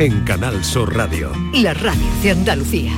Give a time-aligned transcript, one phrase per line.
[0.00, 1.32] en Canal Sur Radio.
[1.54, 2.92] La radio de Andalucía.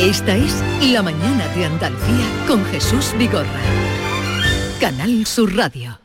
[0.00, 3.60] Esta es La mañana de Andalucía con Jesús Vigorra.
[4.80, 5.96] Canal Sur Radio.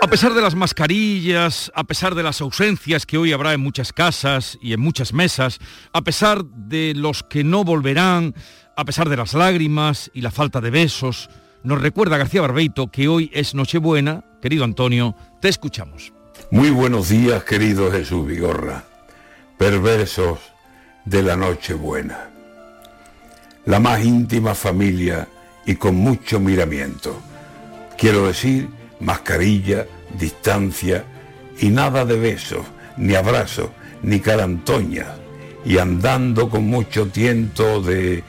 [0.00, 3.92] A pesar de las mascarillas, a pesar de las ausencias que hoy habrá en muchas
[3.92, 5.58] casas y en muchas mesas,
[5.92, 8.36] a pesar de los que no volverán,
[8.76, 11.28] a pesar de las lágrimas y la falta de besos,
[11.62, 14.24] nos recuerda García Barbeito que hoy es Nochebuena.
[14.40, 16.12] Querido Antonio, te escuchamos.
[16.50, 18.84] Muy buenos días, querido Jesús Vigorra,
[19.58, 20.38] perversos
[21.04, 22.30] de la Nochebuena.
[23.66, 25.28] La más íntima familia
[25.66, 27.20] y con mucho miramiento.
[27.98, 28.68] Quiero decir,
[29.00, 29.86] mascarilla,
[30.18, 31.04] distancia
[31.60, 32.64] y nada de besos,
[32.96, 33.70] ni abrazos,
[34.02, 35.08] ni carantoñas,
[35.64, 38.22] y andando con mucho tiento de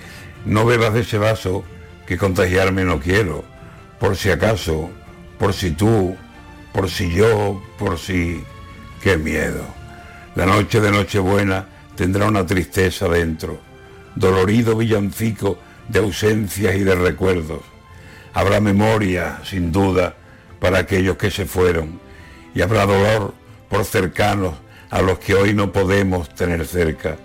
[0.46, 1.64] no bebas de ese vaso
[2.10, 3.44] que contagiarme no quiero,
[4.00, 4.90] por si acaso,
[5.38, 6.18] por si tú,
[6.74, 8.44] por si yo, por si...
[9.00, 9.64] ¡Qué miedo!
[10.34, 13.60] La noche de Nochebuena tendrá una tristeza dentro,
[14.16, 17.62] dolorido villancico de ausencias y de recuerdos.
[18.34, 20.16] Habrá memoria, sin duda,
[20.60, 22.00] para aquellos que se fueron
[22.56, 23.36] y habrá dolor
[23.70, 24.56] por cercanos
[24.90, 27.18] a los que hoy no podemos tener cerca,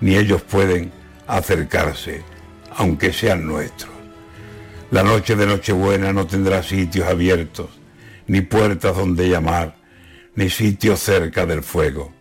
[0.00, 0.92] ni ellos pueden
[1.26, 2.22] acercarse,
[2.76, 3.97] aunque sean nuestros.
[4.90, 7.68] La noche de Nochebuena no tendrá sitios abiertos,
[8.26, 9.76] ni puertas donde llamar,
[10.34, 12.12] ni sitios cerca del fuego,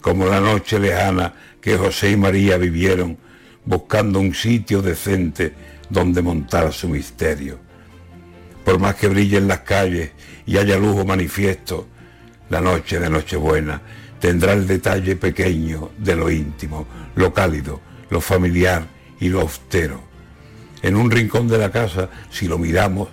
[0.00, 3.18] como la noche lejana que José y María vivieron
[3.64, 5.54] buscando un sitio decente
[5.90, 7.66] donde montar su misterio
[8.66, 10.10] por más que brillen las calles
[10.44, 11.86] y haya lujo manifiesto,
[12.50, 13.80] la noche de Nochebuena
[14.18, 17.80] tendrá el detalle pequeño de lo íntimo, lo cálido,
[18.10, 18.84] lo familiar
[19.20, 20.02] y lo austero.
[20.82, 23.08] En un rincón de la casa, si lo miramos,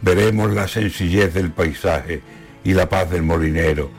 [0.00, 2.22] veremos la sencillez del paisaje
[2.64, 3.90] y la paz del molinero,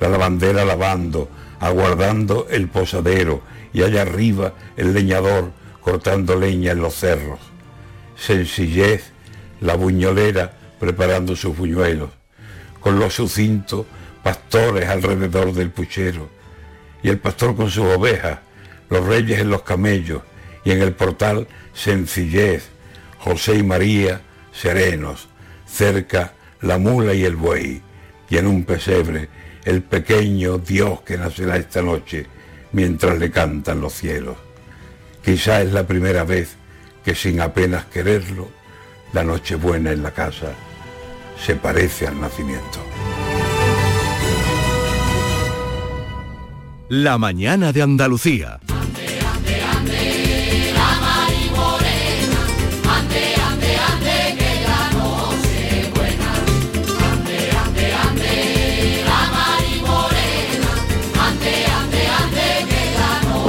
[0.00, 1.28] la lavandera lavando,
[1.60, 3.42] aguardando el posadero
[3.72, 7.40] y allá arriba el leñador cortando leña en los cerros.
[8.16, 9.12] Sencillez
[9.60, 12.10] la buñolera preparando sus buñuelos,
[12.80, 13.86] con los sucintos
[14.22, 16.28] pastores alrededor del puchero,
[17.02, 18.38] y el pastor con sus ovejas,
[18.88, 20.22] los reyes en los camellos,
[20.64, 22.68] y en el portal sencillez,
[23.18, 24.20] José y María
[24.52, 25.28] serenos,
[25.66, 27.82] cerca la mula y el buey,
[28.28, 29.28] y en un pesebre
[29.64, 32.26] el pequeño Dios que nacerá esta noche
[32.72, 34.36] mientras le cantan los cielos.
[35.24, 36.56] Quizá es la primera vez
[37.04, 38.48] que sin apenas quererlo,
[39.12, 40.52] la Nochebuena en la casa
[41.44, 42.80] se parece al nacimiento.
[46.88, 48.60] La mañana de Andalucía.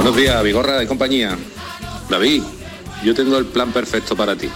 [0.04, 1.34] Buenos días, Vigorra de compañía.
[2.10, 2.42] David,
[3.02, 4.50] yo tengo el plan perfecto para ti.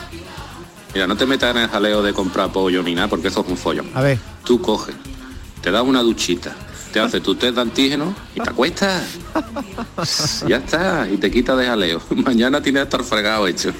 [0.92, 3.48] Mira, no te metas en el jaleo de comprar pollo ni nada, porque eso es
[3.48, 3.88] un follón.
[3.94, 4.18] A ver.
[4.44, 4.94] Tú coges,
[5.62, 6.54] te das una duchita,
[6.92, 9.04] te haces tu test de antígeno y te acuestas.
[10.46, 12.02] ya está, y te quitas de jaleo.
[12.10, 13.72] Mañana tienes que estar fregado hecho.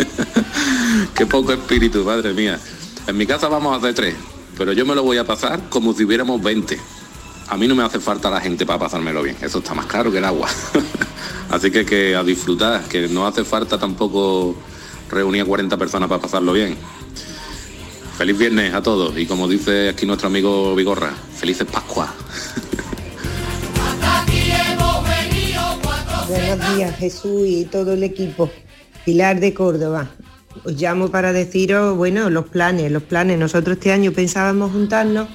[1.14, 2.58] Qué poco espíritu, madre mía.
[3.06, 4.14] En mi casa vamos a hacer tres,
[4.56, 6.80] pero yo me lo voy a pasar como si hubiéramos 20.
[7.48, 10.10] A mí no me hace falta la gente para pasármelo bien, eso está más caro
[10.10, 10.48] que el agua.
[11.50, 14.56] Así que, que a disfrutar, que no hace falta tampoco
[15.08, 16.76] reunir a 40 personas para pasarlo bien.
[18.18, 22.12] Feliz viernes a todos y como dice aquí nuestro amigo Vigorra, felices Pascua.
[26.28, 28.50] Buenos días Jesús y todo el equipo.
[29.04, 30.08] Pilar de Córdoba.
[30.64, 33.38] Os llamo para deciros, bueno, los planes, los planes.
[33.38, 35.28] Nosotros este año pensábamos juntarnos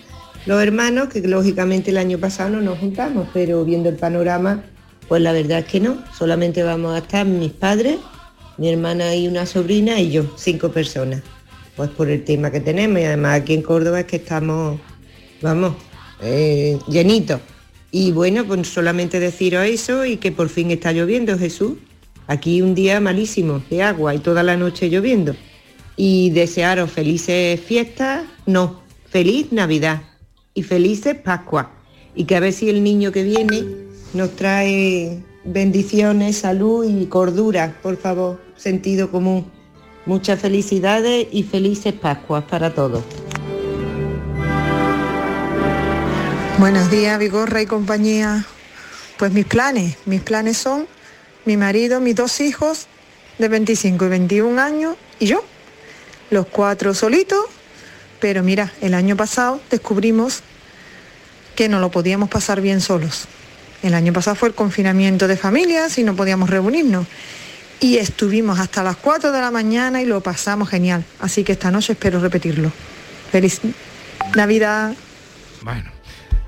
[0.45, 4.63] los hermanos, que lógicamente el año pasado no nos juntamos, pero viendo el panorama,
[5.07, 6.03] pues la verdad es que no.
[6.17, 7.97] Solamente vamos a estar mis padres,
[8.57, 11.21] mi hermana y una sobrina y yo, cinco personas.
[11.75, 14.79] Pues por el tema que tenemos y además aquí en Córdoba es que estamos,
[15.41, 15.75] vamos,
[16.21, 17.39] eh, llenitos.
[17.91, 21.73] Y bueno, pues solamente deciros eso y que por fin está lloviendo, Jesús.
[22.27, 25.35] Aquí un día malísimo de agua y toda la noche lloviendo.
[25.97, 30.01] Y desearos felices fiestas, no, feliz Navidad
[30.53, 31.71] y felices Pascua.
[32.15, 33.65] Y que a ver si el niño que viene
[34.13, 39.49] nos trae bendiciones, salud y cordura, por favor, sentido común.
[40.05, 43.03] Muchas felicidades y felices Pascuas para todos.
[46.57, 48.45] Buenos días, Vigorra y compañía.
[49.17, 50.87] Pues mis planes, mis planes son
[51.45, 52.87] mi marido, mis dos hijos
[53.37, 55.43] de 25 y 21 años y yo.
[56.29, 57.45] Los cuatro solitos,
[58.21, 60.41] Pero mira, el año pasado descubrimos
[61.55, 63.25] que no lo podíamos pasar bien solos.
[63.83, 67.07] El año pasado fue el confinamiento de familias y no podíamos reunirnos.
[67.79, 71.03] Y estuvimos hasta las 4 de la mañana y lo pasamos genial.
[71.19, 72.71] Así que esta noche espero repetirlo.
[73.31, 73.59] Feliz
[74.35, 74.93] Navidad.
[75.63, 76.00] Bueno.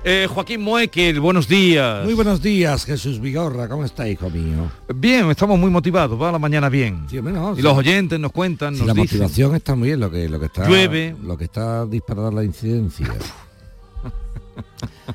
[0.06, 2.04] Eh, Joaquín Moekel, buenos días.
[2.04, 3.66] Muy buenos días, Jesús Vigorra.
[3.68, 4.70] ¿Cómo está, hijo mío?
[4.94, 7.06] Bien, estamos muy motivados, va a la mañana bien.
[7.08, 9.20] Sí, menos, y los oyentes nos cuentan, nos la dicen.
[9.20, 10.68] motivación está muy bien, lo que, lo que está...
[10.68, 11.16] Llueve.
[11.22, 13.06] Lo que está disparada la incidencia.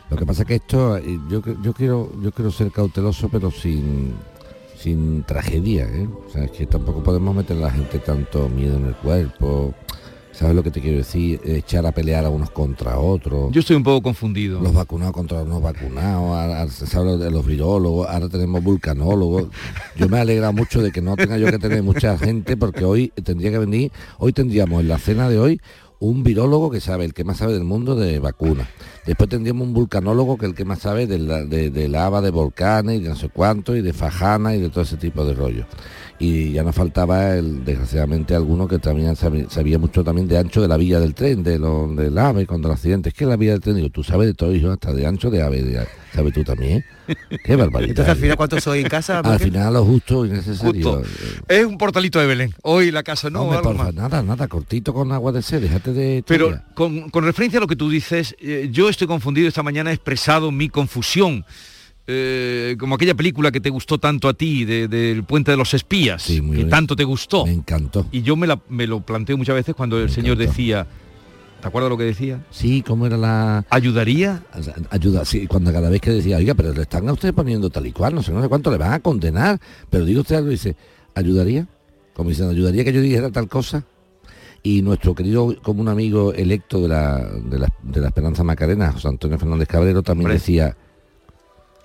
[0.10, 3.52] lo que pasa es que esto, eh, yo, yo quiero yo quiero ser cauteloso, pero
[3.52, 4.16] sin
[4.76, 6.10] sin tragedia, ¿eh?
[6.28, 9.76] O sea, es que tampoco podemos meter a la gente tanto miedo en el cuerpo.
[10.40, 11.42] ¿Sabes lo que te quiero decir?
[11.44, 13.52] Echar a pelear a unos contra otros.
[13.52, 14.62] Yo estoy un poco confundido.
[14.62, 19.50] Los vacunados contra los no vacunados, ahora de los virólogos, ahora tenemos vulcanólogos.
[19.98, 23.10] Yo me alegra mucho de que no tenga yo que tener mucha gente porque hoy
[23.22, 25.62] tendría que venir, hoy tendríamos en la cena de hoy
[26.00, 28.70] un virólogo que sabe, el que más sabe del mundo de vacunas.
[29.06, 32.22] Después tendríamos un vulcanólogo que es el que más sabe de, la, de, de lava,
[32.22, 35.26] de volcanes y de no sé cuánto, y de fajana y de todo ese tipo
[35.26, 35.66] de rollo.
[36.21, 40.68] Y ya nos faltaba, el, desgraciadamente, alguno que también sabía, mucho también de ancho de
[40.68, 43.10] la vía del tren, de lo, del ave, cuando el accidente.
[43.10, 45.30] Es que la vía del tren, digo, tú sabes de todo, hijo, hasta de ancho
[45.30, 46.83] de ave, de, ¿sabes tú también?
[47.45, 47.92] Qué barbaridad.
[47.92, 49.19] Entonces, al final, ¿cuántos soy en casa?
[49.19, 51.00] Al final, lo justo y necesario.
[51.00, 51.10] Justo.
[51.48, 52.54] Es un portalito de Belén.
[52.63, 53.50] Hoy la casa no.
[53.54, 56.24] no porfa, nada, nada, cortito con agua de sed, déjate de...
[56.27, 59.92] Pero con, con, referencia a lo que tú dices, eh, yo estoy confundido, esta mañana
[59.92, 61.45] he expresado mi confusión.
[62.12, 65.76] Eh, como aquella película que te gustó tanto a ti, del de, Puente de los
[65.76, 66.70] Espías, sí, que bien.
[66.70, 67.46] tanto te gustó.
[67.46, 68.08] Me encantó.
[68.12, 70.88] Y yo me, la, me lo planteo muchas veces cuando me el Señor decía,
[71.62, 72.44] ¿te acuerdas lo que decía?
[72.50, 73.64] Sí, ¿cómo era la...?
[73.70, 74.44] ¿Ayudaría?
[74.90, 77.86] Ayuda, sí, cuando cada vez que decía, oiga, pero le están a usted poniendo tal
[77.86, 79.60] y cual, no sé, no sé cuánto, le van a condenar.
[79.92, 80.76] Pero digo usted algo dice,
[81.14, 81.68] ¿ayudaría?
[82.16, 83.86] Como diciendo, ¿ayudaría que yo dijera tal cosa?
[84.62, 88.92] y nuestro querido como un amigo electo de la, de la, de la Esperanza Macarena,
[88.92, 90.34] José Antonio Fernández Cabrero, también Hombre.
[90.40, 90.76] decía,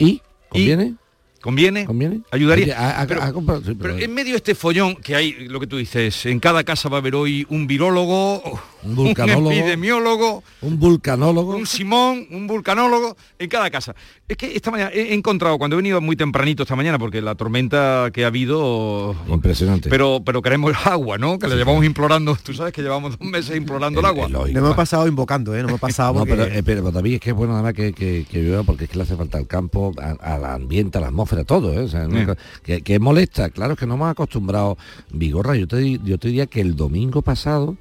[0.06, 0.23] ¿y?
[0.49, 0.95] ¿Conviene?
[1.41, 1.85] ¿Conviene?
[1.85, 2.21] ¿Conviene?
[2.31, 2.65] ¿Ayudaría?
[2.65, 5.67] Oye, ha- pero, sí, pero pero- en medio de este follón que hay, lo que
[5.67, 8.43] tú dices, en cada casa va a haber hoy un virólogo,
[8.84, 9.50] Un vulcanólogo.
[9.50, 11.56] epidemiólogo, un vulcanólogo.
[11.56, 13.94] un Simón, un vulcanólogo, en cada casa.
[14.28, 17.34] Es que esta mañana he encontrado, cuando he venido muy tempranito esta mañana, porque la
[17.34, 19.14] tormenta que ha habido...
[19.28, 19.88] Impresionante.
[19.88, 21.38] Pero, pero queremos agua, ¿no?
[21.38, 24.28] Que le llevamos implorando, tú sabes que llevamos dos meses implorando el, agua.
[24.28, 25.62] No me he pasado invocando, ¿eh?
[25.62, 27.75] No me he pasado No, pero, eh, pero David, es que es bueno nada más
[27.75, 30.98] que, que, que llueva porque es que le hace falta al campo, a- al ambiente,
[30.98, 31.81] a la atmósfera, todo, ¿eh?
[31.81, 34.76] O sea, no- que, que molesta, claro que no hemos acostumbrado.
[35.10, 37.76] Vigorra, yo te, yo te diría que el domingo pasado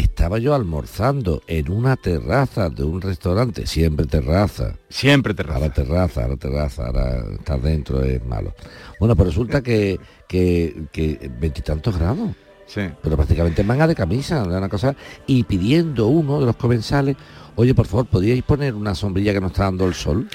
[0.00, 6.22] estaba yo almorzando en una terraza de un restaurante, siempre terraza, Siempre te ahora terraza,
[6.22, 8.54] ahora terraza, ahora estar dentro es malo.
[9.00, 12.30] Bueno, pues resulta que que que veintitantos grados
[12.66, 12.82] Sí.
[13.02, 14.94] pero prácticamente en manga de camisa, una cosa,
[15.26, 17.16] y pidiendo uno de los comensales,
[17.58, 20.28] oye, por favor, ¿podríais poner una sombrilla que nos está dando el sol?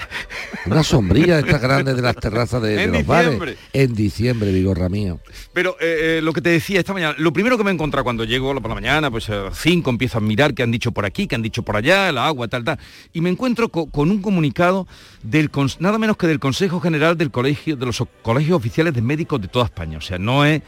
[0.66, 3.36] Una sombrilla de estas grandes de las terrazas de, los diciembre.
[3.38, 3.58] bares.
[3.72, 5.20] En diciembre, vigorra mío.
[5.52, 8.04] Pero eh, eh, lo que te decía esta mañana, lo primero que me he encontrado
[8.04, 10.92] cuando llego por la mañana, pues a las 5 empiezo a mirar qué han dicho
[10.92, 12.78] por aquí, qué han dicho por allá, el agua, tal, tal.
[13.12, 14.86] Y me encuentro co- con un comunicado
[15.22, 19.40] del nada menos que del Consejo General del Colegio, de los colegios oficiales de médicos
[19.40, 19.98] de toda España.
[19.98, 20.60] O sea, no es.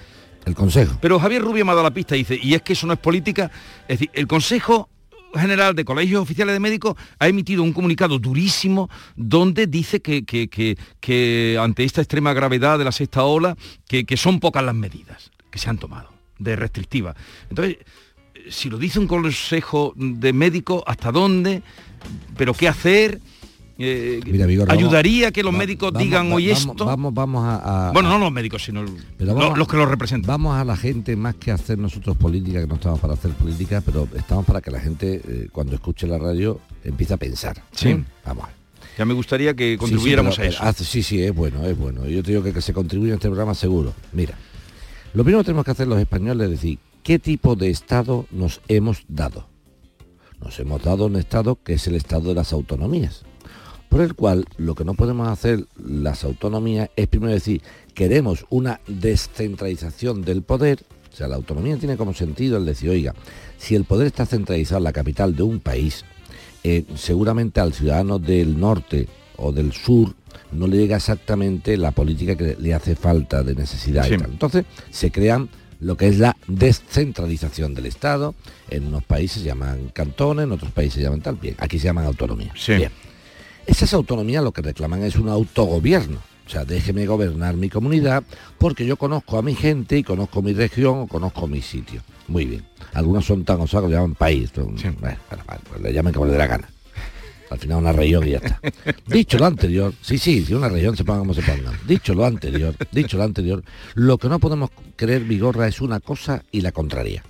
[0.47, 0.97] El consejo.
[1.00, 2.93] Pero Javier Rubio me ha dado la pista y dice, y es que eso no
[2.93, 3.50] es política.
[3.88, 4.88] Es decir, el Consejo
[5.38, 10.49] General de Colegios Oficiales de Médicos ha emitido un comunicado durísimo donde dice que, que-
[10.49, 13.56] que- ante esta extrema gravedad de la sexta ola,
[13.89, 17.15] que, son pocas las medidas que se han tomado de restrictiva.
[17.49, 17.79] Entonces,
[18.51, 21.63] si lo dice un consejo de médicos, ¿hasta dónde?
[22.37, 23.20] ¿Pero qué hacer?
[23.79, 26.85] Eh, Mira, vamos- ¿Ayudaría que los va- médicos vamos- digan hoy vamos- esto?
[26.87, 28.83] Vamos, vamos a, a- bueno, no los médicos, sino
[29.19, 30.27] vamos- los que los representan.
[30.29, 33.83] Vamos a la gente más que hacer nosotros política, que no estamos para hacer política,
[33.85, 37.63] pero estamos para que la gente, eh, cuando escuche la radio, empiece a pensar.
[37.73, 37.91] Sí.
[37.91, 38.05] ¿eh?
[38.25, 38.56] Vamos a ver.
[38.97, 40.85] Ya me gustaría que Sí, sí, contribuyéramos pero, a eso.
[40.85, 42.06] sí, sí, es bueno, es bueno.
[42.06, 43.93] Yo te digo que, que se contribuye a este programa seguro.
[44.15, 44.35] Mira,
[45.13, 48.63] lo primero que tenemos que hacer los españoles es decir, ¿qué tipo de Estado nos
[48.69, 49.49] hemos dado?
[50.41, 53.25] Nos hemos dado un Estado que es el Estado de las autonomías,
[53.88, 57.62] por el cual lo que no podemos hacer las autonomías es primero decir,
[57.94, 63.14] queremos una descentralización del poder, o sea, la autonomía tiene como sentido el decir, oiga,
[63.58, 66.05] si el poder está centralizado en la capital de un país,
[66.64, 70.14] eh, seguramente al ciudadano del norte o del sur
[70.52, 74.14] no le llega exactamente la política que le hace falta de necesidad Sí.
[74.14, 74.31] y tal.
[74.31, 75.48] Entonces se crean
[75.81, 78.34] lo que es la descentralización del Estado.
[78.70, 81.36] En unos países se llaman cantones, en otros países se llaman tal.
[81.36, 82.52] Bien, aquí se llaman autonomía.
[82.56, 82.74] Sí.
[82.74, 82.90] Bien.
[83.67, 86.19] Esas autonomías lo que reclaman es un autogobierno.
[86.46, 88.23] O sea, déjeme gobernar mi comunidad
[88.58, 92.03] porque yo conozco a mi gente y conozco mi región o conozco mi sitio.
[92.29, 92.65] Muy bien.
[92.94, 94.51] Algunos son tan osados que le llaman país.
[94.55, 96.69] Son- bueno, bueno, vale, pues le llamen como le dé la gana.
[97.51, 98.61] Al final una región y ya está.
[99.06, 101.73] Dicho lo anterior, sí, sí, si una región se ponga como se ponga.
[101.87, 103.63] Dicho lo anterior, dicho lo anterior,
[103.94, 107.23] lo que no podemos creer, Vigorra, es una cosa y la contraria.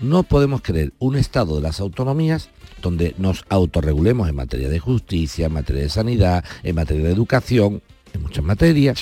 [0.00, 2.50] No podemos creer un estado de las autonomías
[2.80, 7.82] donde nos autorregulemos en materia de justicia, en materia de sanidad, en materia de educación,
[8.12, 9.00] en muchas materias.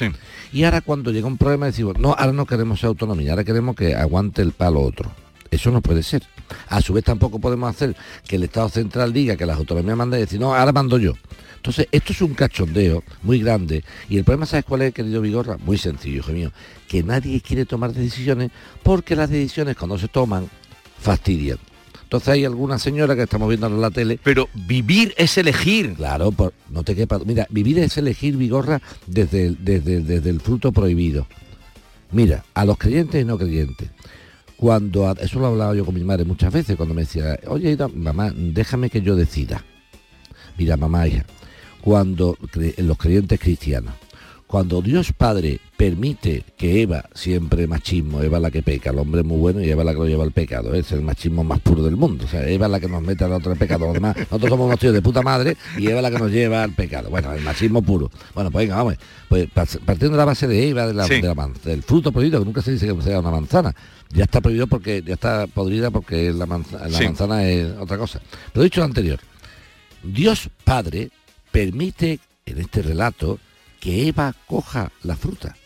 [0.53, 3.95] Y ahora cuando llega un problema decimos, no, ahora no queremos autonomía, ahora queremos que
[3.95, 5.11] aguante el palo otro.
[5.50, 6.23] Eso no puede ser.
[6.69, 7.97] A su vez tampoco podemos hacer
[8.27, 11.15] que el Estado central diga que las autonomías mandan y decir, no, ahora mando yo.
[11.57, 13.85] Entonces, esto es un cachondeo muy grande.
[14.09, 15.59] Y el problema, ¿sabes cuál es, querido Vigorra?
[15.59, 16.53] Muy sencillo, hijo mío.
[16.89, 18.50] Que nadie quiere tomar decisiones
[18.83, 20.49] porque las decisiones cuando se toman
[21.00, 21.59] fastidian.
[22.02, 24.19] Entonces hay alguna señora que estamos viendo en la tele.
[24.25, 25.95] Pero vivir es elegir.
[25.95, 27.21] Claro, por- no te quepa.
[27.25, 31.26] Mira, vivir es elegir Vigorra desde, el- desde, desde el fruto prohibido.
[32.11, 33.90] Mira, a los creyentes y no creyentes.
[34.57, 37.38] Cuando, a- eso lo he hablado yo con mi madre muchas veces, cuando me decía,
[37.47, 39.64] oye, mamá, déjame que yo decida.
[40.59, 41.25] Mira, mamá, hija,
[41.80, 43.95] cuando cre- los creyentes cristianos,
[44.50, 49.26] cuando Dios Padre permite que Eva, siempre machismo, Eva la que peca, el hombre es
[49.26, 51.85] muy bueno y Eva la que lo lleva al pecado, es el machismo más puro
[51.85, 54.16] del mundo, o sea, Eva es la que nos mete al otro pecado, los demás,
[54.16, 56.73] nosotros somos unos tíos de puta madre y Eva es la que nos lleva al
[56.75, 58.11] pecado, bueno, el machismo puro.
[58.35, 58.97] Bueno, pues venga, vamos,
[59.28, 61.21] pues partiendo de la base de Eva, de la- Sí.
[61.21, 63.73] de la del fruto prohibido, que nunca se dice que sea una manzana,
[64.12, 67.04] ya está prohibido porque ya está podrida porque la, manza- la Sí.
[67.04, 68.21] manzana es otra cosa.
[68.52, 69.21] Pero dicho lo anterior,
[70.02, 71.11] Dios Padre
[71.52, 73.38] permite en este relato
[73.80, 75.56] que Eva coja la fruta.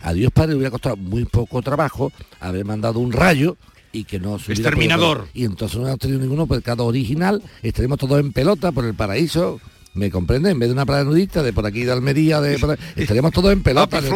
[0.00, 3.56] A Dios Padre le hubiera costado muy poco trabajo haber mandado un rayo
[3.92, 5.18] y que no se Exterminador.
[5.18, 8.94] podido- Y entonces no hubiéramos tenido ninguno pecado original, estaremos todos en pelota por el
[8.94, 9.60] paraíso.
[9.94, 10.50] ¿Me comprende?
[10.50, 13.32] En vez de una playa nudista de por aquí de Almería, de por ahí, estaríamos
[13.32, 14.10] todos en pelota en el,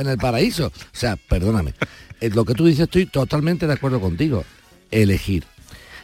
[0.00, 0.68] en el paraíso.
[0.68, 1.74] O sea, perdóname.
[2.20, 4.44] Eh, lo que tú dices estoy totalmente de acuerdo contigo.
[4.90, 5.44] Elegir.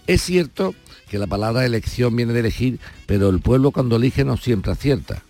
[0.07, 0.75] Es cierto
[1.09, 5.23] que la palabra elección viene de elegir, pero el pueblo cuando elige no siempre acierta.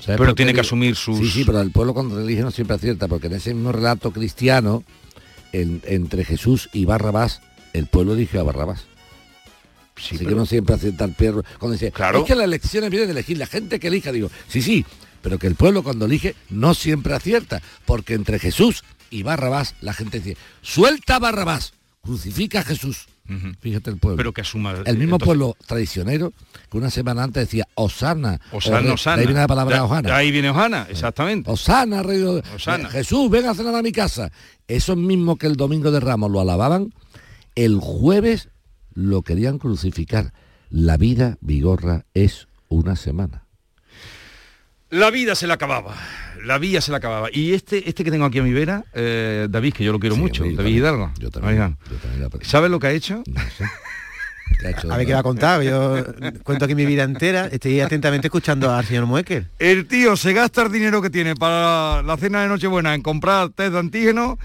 [0.00, 2.76] ¿Sabes Pero tiene que asumir sus- Sí, sí, pero el pueblo cuando elige no siempre
[2.76, 4.82] acierta, porque en ese mismo relato cristiano,
[5.52, 7.40] en- entre Jesús y Barrabás,
[7.72, 8.84] el pueblo eligió a Barrabás.
[9.96, 11.42] Así que no siempre acierta el perro.
[11.58, 12.20] Cuando dice, Claro.
[12.20, 14.86] es que las elecciones vienen de elegir, la gente que elija, digo, sí, sí,
[15.20, 19.92] pero que el pueblo cuando elige no siempre acierta, porque entre Jesús y Barrabás la
[19.92, 23.06] gente dice, suelta a Barrabás, crucifica a Jesús.
[23.60, 24.16] Fíjate el pueblo.
[24.16, 24.72] Pero que asuma...
[24.72, 26.32] el mismo entonces- pueblo traicionero
[26.70, 28.40] que una semana antes decía Osana.
[28.52, 29.16] Osana, o- Osana.
[29.16, 30.08] de Ahí viene la palabra De- Osana.
[30.08, 31.50] de ahí viene Osana, exactamente.
[31.50, 32.88] Osana, rey Osana.
[32.90, 34.30] Jesús, ven a cenar a mi casa.
[34.68, 36.92] Esos mismos que el domingo de Ramos lo alababan,
[37.54, 38.48] el jueves
[38.94, 40.32] lo querían crucificar.
[40.70, 43.44] La vida, Vigorra, es una semana.
[44.90, 45.94] La vida se la acababa.
[46.44, 47.28] La vida se la acababa.
[47.32, 50.14] Y este, este que tengo aquí a mi vera, eh, David, que yo lo quiero
[50.16, 50.76] Sí, mucho, David también.
[50.78, 51.12] Hidalgo.
[51.18, 52.50] Yo también, yo también lo aprecio.
[52.50, 53.22] ¿sabes lo que ha hecho?
[53.26, 53.64] No sé.
[54.60, 55.62] ¿Qué ha hecho A ver qué va a contar.
[55.62, 56.04] Yo
[56.42, 57.46] cuento aquí mi vida entera.
[57.46, 59.46] Estoy atentamente escuchando al señor Muecker.
[59.58, 63.50] El tío se gasta el dinero que tiene para la cena de Nochebuena en comprar
[63.50, 64.38] test de antígeno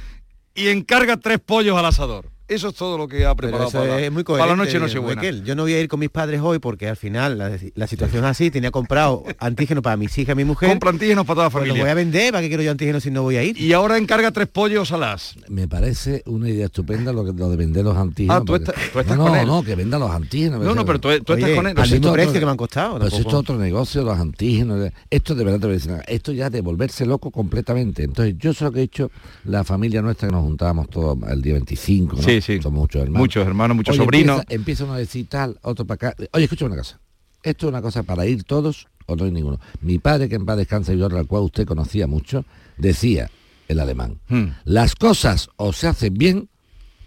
[0.54, 2.35] y encarga tres pollos al asador.
[2.48, 4.74] Eso es todo lo que ha Pero preparado para, es muy para la coherente, noche
[4.74, 5.22] de Nochebuena.
[5.22, 5.44] Muecker.
[5.44, 8.24] Yo no voy a ir con mis padres hoy porque al final la, la situación
[8.24, 8.52] es así.
[8.52, 10.70] Tenía comprado antígeno para mis hijas y mi mujer.
[10.70, 11.84] Compra antígenos para toda la Pues lo familia.
[11.84, 12.32] voy a vender.
[12.34, 13.58] ¿Para qué quiero yo antígeno si no voy a ir?
[13.60, 15.36] Y ahora encarga tres pollos a las.
[15.50, 18.36] Me parece una idea estupenda lo, que, lo de vender los antígenos.
[18.38, 19.48] Ah, tú porque- estás- tú estás no, con no, él.
[19.48, 20.62] no, que venda los antígenos.
[20.64, 21.72] No, no, pero tú, tú estás con él.
[21.72, 23.00] al Pues mismo precio otro- que me han costado.
[23.00, 24.92] Pues tampoco- esto es otro negocio, los antígenos.
[25.10, 28.04] Esto de verdad te voy a decir una- Esto ya de volverse loco completamente.
[28.04, 29.10] Entonces, yo sé lo que he hecho
[29.46, 32.18] la familia nuestra que nos juntábamos todos el día 25.
[32.18, 32.22] ¿no?
[32.22, 32.62] Sí, sí.
[32.62, 33.20] Somos muchos hermanos.
[33.20, 34.40] Muchos hermanos, muchos Oye, sobrinos.
[34.42, 36.24] Empieza, empieza uno a decir tal, otro para acá.
[36.34, 37.00] Oye, escucha una cosa.
[37.44, 39.60] Esto es una cosa para ir todos o no hay ninguno.
[39.82, 42.46] Mi padre, que en paz descansa y al cual usted conocía mucho,
[42.78, 43.30] decía
[43.68, 44.50] el alemán, Hmm.
[44.64, 46.50] las cosas o se hacen bien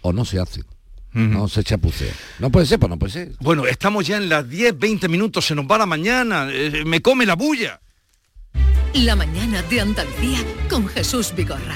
[0.01, 0.65] o no se hacen.
[1.11, 2.13] No se chapucea.
[2.37, 3.31] No puede ser, pues no puede ser.
[3.39, 7.01] Bueno, estamos ya en las 10, 20 minutos, se nos va la mañana, eh, me
[7.01, 7.81] come la bulla.
[8.93, 11.75] La mañana de Andalucía con Jesús Vigorra.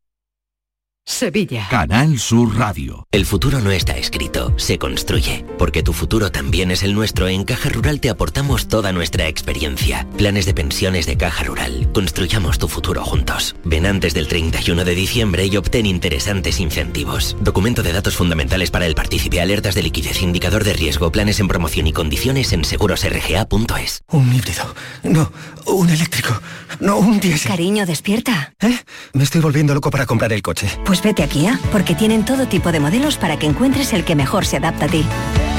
[1.05, 1.67] Sevilla.
[1.69, 3.07] Canal Sur Radio.
[3.11, 5.43] El futuro no está escrito, se construye.
[5.57, 10.07] Porque tu futuro también es el nuestro, en Caja Rural te aportamos toda nuestra experiencia.
[10.17, 11.89] Planes de pensiones de Caja Rural.
[11.91, 13.55] Construyamos tu futuro juntos.
[13.65, 17.35] Ven antes del 31 de diciembre y obtén interesantes incentivos.
[17.41, 21.47] Documento de datos fundamentales para el partícipe, alertas de liquidez, indicador de riesgo, planes en
[21.47, 24.03] promoción y condiciones en segurosrga.es.
[24.11, 24.75] Un híbrido.
[25.03, 25.31] No,
[25.65, 26.39] un eléctrico.
[26.79, 27.49] No, un diésel.
[27.49, 28.53] Cariño, despierta.
[28.59, 28.77] ¿Eh?
[29.13, 30.67] Me estoy volviendo loco para comprar el coche.
[30.91, 34.13] Pues vete a Kia, porque tienen todo tipo de modelos para que encuentres el que
[34.13, 35.05] mejor se adapta a ti.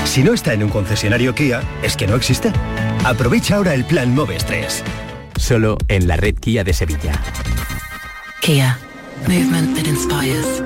[0.04, 2.52] Si no está en un concesionario Kia, es que no existe.
[3.02, 4.84] Aprovecha ahora el plan Moves 3.
[5.36, 7.18] Solo en la red Kia de Sevilla.
[8.42, 8.78] Kia.
[9.22, 10.62] Movement that inspires.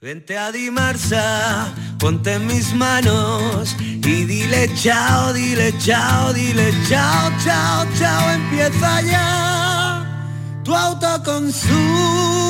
[0.00, 7.86] Vente a Dimarsa, ponte en mis manos y dile chao, dile chao, dile chao, chao,
[7.96, 9.84] chao, empieza ya
[10.64, 12.43] tu autoconsumo,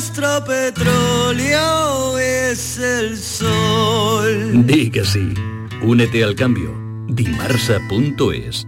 [0.00, 4.66] nuestro petróleo es el sol.
[4.66, 5.34] Di que sí.
[5.82, 6.74] Únete al cambio.
[7.08, 8.66] Dimarsa.es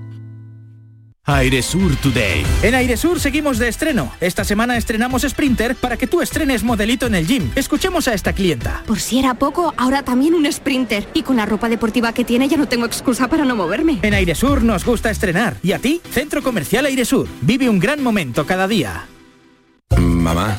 [1.25, 2.45] Airesur Today.
[2.63, 4.13] En Airesur seguimos de estreno.
[4.21, 7.51] Esta semana estrenamos Sprinter para que tú estrenes modelito en el gym.
[7.55, 8.83] Escuchemos a esta clienta.
[8.87, 11.09] Por si era poco, ahora también un Sprinter.
[11.15, 14.01] Y con la ropa deportiva que tiene ya no tengo excusa para no moverme.
[14.03, 15.57] En Airesur nos gusta estrenar.
[15.63, 16.03] ¿Y a ti?
[16.11, 17.27] Centro Comercial Airesur.
[17.41, 19.09] Vive un gran momento cada día.
[19.99, 20.59] Mamá,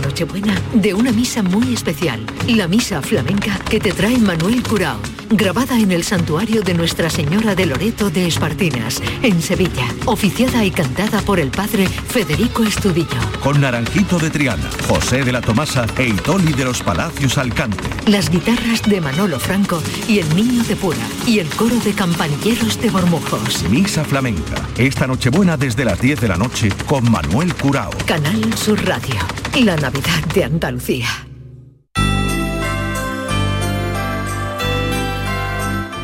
[0.00, 4.98] Nochebuena de una misa muy especial, la misa flamenca que te trae Manuel Curao,
[5.30, 10.70] grabada en el santuario de Nuestra Señora de Loreto de Espartinas, en Sevilla, oficiada y
[10.70, 13.20] cantada por el padre Federico Estudillo.
[13.42, 17.84] Con Naranjito de Triana, José de la Tomasa e Itoli de los Palacios Alcante.
[18.06, 22.80] Las guitarras de Manolo Franco y el Niño de Pura y el coro de campanilleros
[22.80, 23.62] de Bormujos.
[23.70, 24.66] Misa flamenca.
[24.76, 27.90] Esta Nochebuena desde las 10 de la noche con Manuel Curao.
[28.06, 29.16] Canal Sur Radio,
[29.58, 31.06] la Navidad de Andalucía.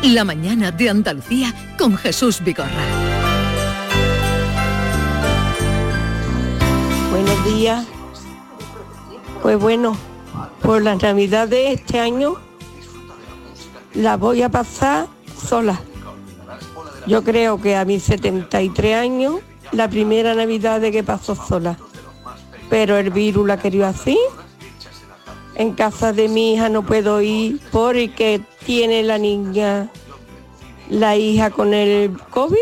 [0.03, 2.69] La mañana de Andalucía con Jesús Vigorra.
[7.09, 7.85] Buenos días.
[9.41, 9.97] Pues bueno,
[10.61, 12.35] por la Navidad de este año
[13.95, 15.79] la voy a pasar sola.
[17.07, 19.35] Yo creo que a mis 73 años,
[19.71, 21.77] la primera Navidad de que paso sola.
[22.69, 24.17] Pero el virus la querido así.
[25.55, 29.89] En casa de mi hija no puedo ir porque tiene la niña,
[30.89, 32.55] la hija con el COVID.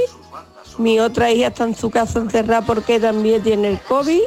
[0.78, 4.22] Mi otra hija está en su casa encerrada porque también tiene el COVID.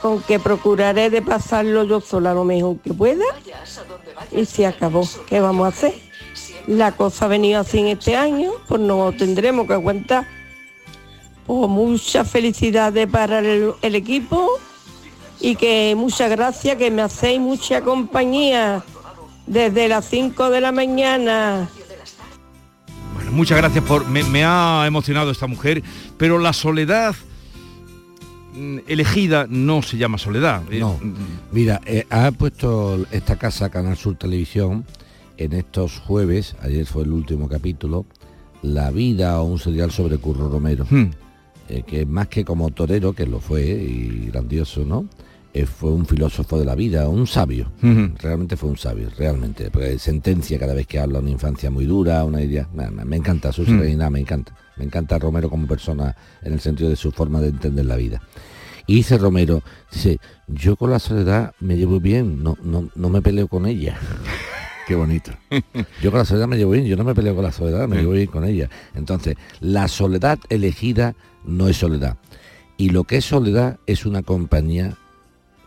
[0.00, 3.24] Con que procuraré de pasarlo yo sola lo mejor que pueda.
[4.30, 5.08] Y se acabó.
[5.26, 5.94] ¿Qué vamos a hacer?
[6.68, 10.26] La cosa ha venido así en este año, pues no tendremos que aguantar.
[11.46, 14.60] Pues muchas felicidades para el, el equipo
[15.42, 18.84] y que muchas gracias, que me hacéis mucha compañía
[19.46, 21.68] desde las 5 de la mañana.
[23.14, 24.08] Bueno, muchas gracias por...
[24.08, 25.82] Me, me ha emocionado esta mujer,
[26.16, 27.16] pero la soledad
[28.54, 30.62] mm, elegida no se llama soledad.
[30.70, 30.98] No.
[31.50, 34.86] Mira, eh, ha puesto esta casa, Canal Sur Televisión,
[35.38, 38.06] en estos jueves, ayer fue el último capítulo,
[38.62, 40.86] La vida o un serial sobre Curro Romero.
[40.88, 41.10] Hmm.
[41.68, 45.08] eh, que más que como torero, que lo fue y grandioso, ¿no?
[45.54, 47.70] Eh, fue un filósofo de la vida, un sabio.
[47.82, 49.70] Realmente fue un sabio, realmente.
[49.70, 52.68] Porque sentencia cada vez que habla una infancia muy dura, una idea.
[52.72, 54.56] Me, encanta su serenidad, me encanta.
[54.76, 58.22] Me encanta Romero como persona en el sentido de su forma de entender la vida.
[58.86, 59.62] Y dice Romero,
[59.92, 63.98] dice, yo con la soledad me llevo bien, no, no, no me peleo con ella.
[64.86, 65.32] Qué bonito.
[66.02, 67.96] Yo con la soledad me llevo bien, yo no me peleo con la soledad, me
[67.98, 68.70] llevo bien con ella.
[68.94, 72.16] Entonces, la soledad elegida no es soledad.
[72.78, 74.96] Y lo que es soledad es una compañía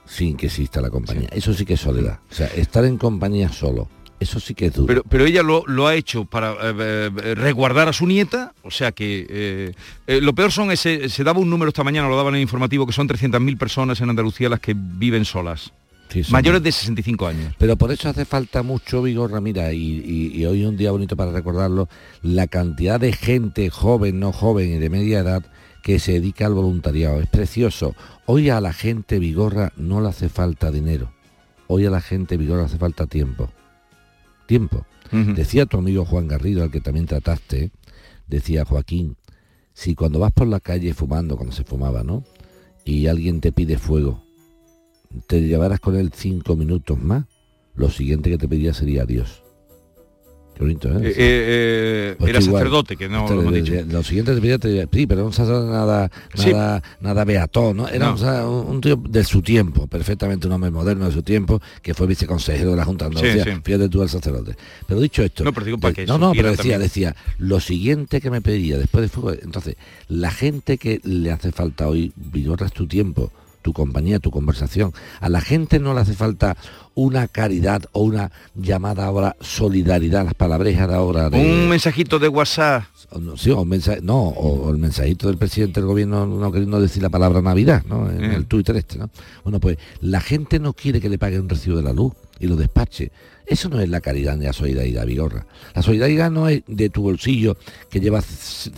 [0.05, 1.29] sin que exista la compañía.
[1.31, 2.19] Eso sí que es soledad.
[2.31, 3.89] O sea, estar en compañía solo,
[4.19, 4.87] eso sí que es duro.
[4.87, 8.71] Pero, pero ella lo, lo ha hecho para eh, eh, resguardar a su nieta, o
[8.71, 9.73] sea que eh,
[10.07, 12.41] eh, lo peor son ese, se daba un número esta mañana, lo daban en el
[12.43, 15.71] informativo, que son 300.000 personas en Andalucía las que viven solas.
[16.07, 17.55] Sí, Mayores de 65 años.
[17.57, 20.91] Pero por eso hace falta mucho vigor, Ramira, y, y- y hoy es un día
[20.91, 21.89] bonito para recordarlo,
[22.21, 25.43] la cantidad de gente joven, no joven y de media edad
[25.85, 27.19] que se dedica al voluntariado.
[27.19, 27.93] Es precioso.
[28.25, 31.11] Hoy a la gente vigorra no le hace falta dinero.
[31.67, 33.51] Hoy a la gente, Vigor, hace falta tiempo.
[34.47, 34.87] Tiempo.
[35.11, 37.71] Decía tu amigo Juan Garrido, al que también trataste,
[38.27, 39.15] decía Joaquín,
[39.73, 42.23] si cuando vas por la calle fumando, cuando se fumaba, ¿no?
[42.83, 44.23] Y alguien te pide fuego,
[45.27, 47.25] te llevarás con él cinco minutos más,
[47.75, 49.44] lo siguiente que te pediría sería adiós.
[50.55, 51.01] Qué bonito, ¿eh?
[51.03, 53.73] Eh, eh, Pues era sacerdote, que no lo hemos dicho.
[53.89, 56.53] Lo siguiente te pedía, te- sí, pero no sacerdote nada, Sí.
[56.53, 57.89] nada, nada beatón, ¿no?
[57.89, 58.11] Era No.
[58.13, 61.61] un sa- un, un tío de su tiempo, perfectamente un hombre moderno de su tiempo,
[61.81, 63.53] que fue viceconsejero de la Junta de Sí, Andalucía.
[63.55, 63.61] sí.
[63.65, 64.55] Fíjate tú al sacerdote.
[64.87, 65.43] Pero dicho esto.
[65.43, 66.79] No, pero digo para de- que no, no, pero decía, también.
[66.81, 69.75] decía, lo siguiente que me pediría después de fuego, entonces,
[70.07, 73.29] la gente que le hace falta hoy, vigorras tu tiempo,
[73.65, 74.93] tu compañía, tu conversación.
[75.19, 76.55] A la gente no le hace falta
[76.93, 82.27] una caridad o una llamada ahora solidaridad, las palabrejas de ahora de Un mensajito de
[82.27, 82.83] WhatsApp.
[83.37, 87.09] sí, o mensaje, no, o, el mensajito del presidente del gobierno no queriendo decir la
[87.09, 88.07] palabra Navidad, ¿no?
[88.07, 88.35] En Mm.
[88.35, 89.09] el Twitter este, ¿no?
[89.43, 92.45] Bueno, pues la gente no quiere que le pague un recibo de la luz y
[92.45, 93.11] lo despache.
[93.47, 95.45] Eso no es la caridad ni la solidaridad, Vigorra.
[95.75, 97.57] La solidaridad no es de tu bolsillo
[97.89, 98.25] que llevas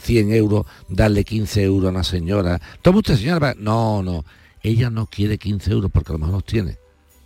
[0.01, 2.59] 100 euros, darle 15 euros a una señora.
[2.81, 3.53] Toma usted, señora.
[3.57, 4.25] No, no.
[4.67, 6.75] Ella no quiere 15 euros porque a lo mejor los tiene.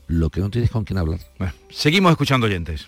[0.05, 1.19] Lo que no tienes con quién hablar.
[1.71, 2.87] Seguimos escuchando oyentes.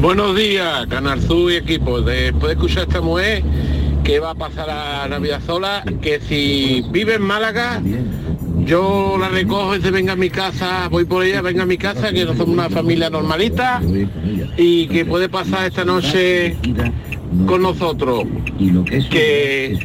[0.00, 2.00] Buenos días, Canal Sur y equipo.
[2.00, 3.44] Después de escuchar a esta mujer
[4.04, 7.82] que va a pasar la Navidad sola, que si vive en Málaga,
[8.64, 11.76] yo la recojo y se venga a mi casa, voy por ella, venga a mi
[11.76, 13.82] casa, que no somos una familia normalita
[14.56, 16.56] y que puede pasar esta noche
[17.46, 18.24] con nosotros.
[19.10, 19.78] Que,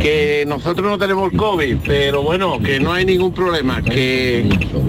[0.00, 3.82] que nosotros no tenemos el COVID, pero bueno, que no hay ningún problema.
[3.82, 4.48] Que,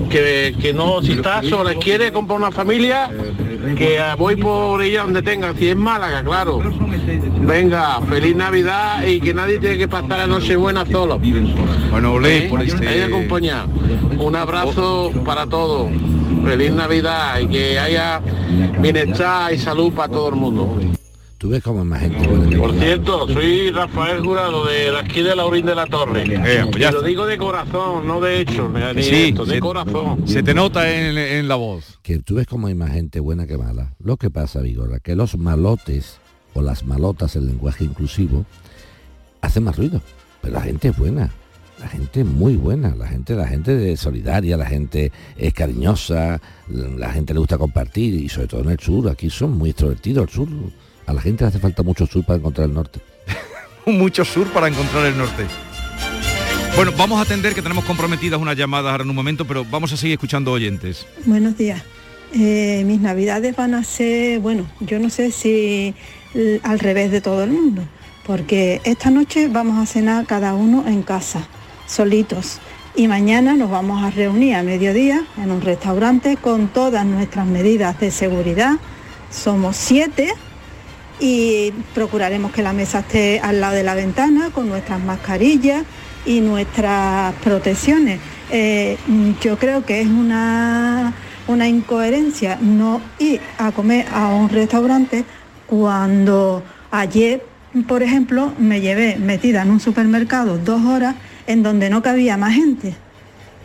[0.10, 3.10] que, que no, si está sola y quiere comprar una familia,
[3.78, 6.62] que voy por ella donde tenga, si es Málaga, claro.
[7.42, 11.20] Venga, feliz Navidad y que nadie tiene que pasar la noche buena solo.
[11.92, 12.50] Bueno, olé ¿Eh?
[12.50, 13.08] por este-.
[14.18, 15.90] Un abrazo para todos.
[16.44, 18.22] Feliz Navidad y que haya
[18.80, 20.97] bienestar y salud para todo el mundo.
[21.38, 22.28] Tú ves cómo es más gente.
[22.28, 22.58] buena.
[22.58, 26.24] Por cierto, soy Rafael Jurado de aquí de Laurín de la Torre.
[26.72, 29.56] pues ya y lo digo de corazón, no de hecho, ni de Sí, esto, de
[29.56, 30.28] se- corazón.
[30.28, 32.00] Se te nota en, en la voz.
[32.02, 33.94] que tú ves como hay más gente buena que mala.
[34.00, 36.20] Lo que pasa, Vigorra, que los malotes
[36.56, 38.46] o las malotas, el lenguaje inclusivo,
[39.42, 40.02] hacen más ruido.
[40.42, 41.30] Pero la gente es buena.
[41.80, 46.42] La gente es muy buena, la gente, la gente es solidaria, la gente es cariñosa,
[46.68, 50.24] la gente le gusta compartir y sobre todo en el sur, aquí son muy extrovertidos,
[50.24, 50.48] el sur,
[51.08, 53.00] a la gente le hace falta mucho sur para encontrar el norte.
[53.86, 55.46] Mucho sur para encontrar el norte.
[56.76, 59.94] Bueno, vamos a atender que tenemos comprometidas unas llamadas ahora en un momento, pero vamos
[59.94, 61.08] a seguir escuchando oyentes.
[61.26, 61.82] Buenos días.
[62.34, 65.96] Eh, mis navidades van a ser, bueno, yo no sé si
[66.64, 67.82] al revés de todo el mundo,
[68.26, 71.48] porque esta noche vamos a cenar cada uno en casa,
[71.88, 72.60] solitos,
[72.96, 77.98] y mañana nos vamos a reunir a mediodía en un restaurante con todas nuestras medidas
[78.00, 78.74] de seguridad.
[79.32, 80.34] Somos siete
[81.20, 85.84] y procuraremos que la mesa esté al lado de la ventana con nuestras mascarillas
[86.26, 88.20] y nuestras protecciones.
[88.52, 88.98] Eh,
[89.42, 91.14] yo creo que es una,
[91.48, 95.26] una incoherencia no ir a comer a un restaurante
[95.66, 97.44] cuando ayer,
[97.88, 101.16] por ejemplo, me llevé metida en un supermercado dos horas
[101.48, 102.96] en donde no cabía más gente.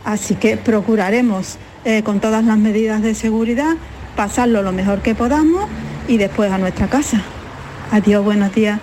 [0.05, 3.75] Así que procuraremos, eh, con todas las medidas de seguridad,
[4.15, 5.69] pasarlo lo mejor que podamos
[6.07, 7.21] y después a nuestra casa.
[7.93, 8.81] Adiós, buenos días.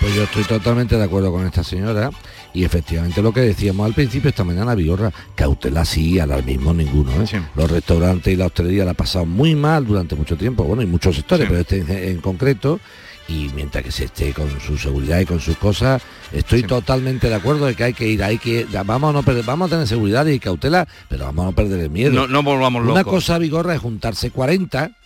[0.00, 2.10] Pues yo estoy totalmente de acuerdo con esta señora
[2.52, 7.12] y efectivamente lo que decíamos al principio esta mañana, Vigorra, cautela sí, alarmismo ninguno.
[7.12, 7.42] ¿eh?
[7.54, 10.86] Los restaurantes y la hostelería la han pasado muy mal durante mucho tiempo, bueno, y
[10.86, 12.80] muchos sectores, pero este en, en concreto,
[13.28, 17.36] y mientras que se esté con su seguridad y con sus cosas, estoy totalmente de
[17.36, 19.86] acuerdo de que hay que ir, hay que, vamos a no perder, vamos a tener
[19.86, 22.12] seguridad y cautela, pero vamos a no perder el miedo.
[22.12, 23.12] No, no volvamos Una locos.
[23.12, 25.03] cosa, Vigorra, es juntarse 40 mm,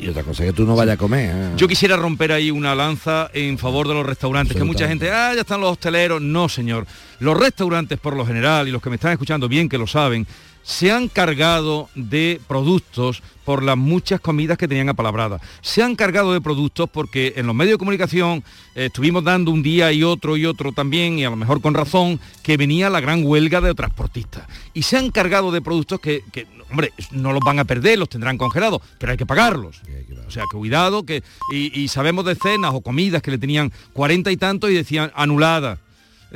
[0.00, 1.30] y otra cosa que tú no vayas a comer.
[1.34, 1.52] ¿eh?
[1.56, 5.32] Yo quisiera romper ahí una lanza en favor de los restaurantes, que mucha gente, ah,
[5.34, 6.20] ya están los hosteleros.
[6.20, 6.86] No, señor.
[7.20, 10.26] Los restaurantes, por lo general, y los que me están escuchando bien que lo saben,
[10.64, 15.42] se han cargado de productos por las muchas comidas que tenían apalabradas.
[15.60, 18.42] Se han cargado de productos porque en los medios de comunicación
[18.74, 21.74] eh, estuvimos dando un día y otro y otro también, y a lo mejor con
[21.74, 24.46] razón, que venía la gran huelga de transportistas.
[24.72, 28.08] Y se han cargado de productos que, que, hombre, no los van a perder, los
[28.08, 29.80] tendrán congelados, pero hay que pagarlos.
[30.26, 33.72] O sea, que cuidado, que y, y sabemos de cenas o comidas que le tenían
[33.92, 35.78] 40 y tantos y decían anulada.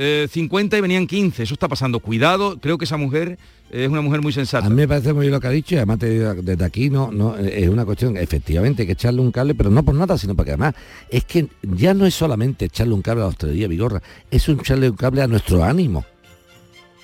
[0.01, 1.99] Eh, 50 y venían 15, eso está pasando.
[1.99, 3.37] Cuidado, creo que esa mujer
[3.69, 4.65] es una mujer muy sensata.
[4.65, 6.89] A mí me parece muy bien lo que ha dicho y además te desde aquí
[6.89, 10.17] no, no es una cuestión, efectivamente hay que echarle un cable, pero no por nada,
[10.17, 10.75] sino porque además
[11.11, 14.61] es que ya no es solamente echarle un cable a la hostelería Vigorra, es un
[14.61, 16.05] echarle un cable a nuestro ánimo.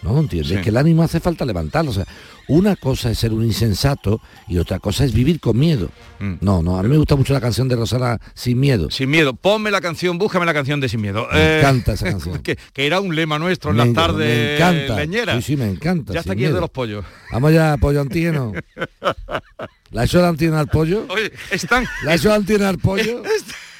[0.04, 0.20] ¿No?
[0.20, 0.56] ¿Entiendes?
[0.58, 0.62] Sí.
[0.62, 1.90] Que el ánimo hace falta levantarlo.
[1.90, 2.06] O sea,
[2.46, 5.88] una cosa es ser un insensato y otra cosa es vivir con miedo.
[6.40, 8.86] No, no, a mí me gusta mucho la canción de Rosana Sin Miedo.
[8.86, 8.90] Mm.
[8.90, 11.26] Sin miedo, ponme la canción, búscame la canción de Sin Miedo.
[11.32, 12.38] Me encanta esa canción.
[12.42, 14.96] Que, que era un lema nuestro en Me las tardes me encanta.
[15.00, 15.36] leñeras.
[15.36, 16.12] Sí, sí, me encanta.
[16.12, 16.60] Ya está aquí el de miedo.
[16.60, 17.04] los pollos.
[17.32, 18.52] Vamos ya, pollo antígeno.
[19.90, 21.06] ¿La hecho antígeno al pollo?
[21.08, 21.84] Oye, están...
[22.04, 23.22] ¿La hecho antígeno al pollo?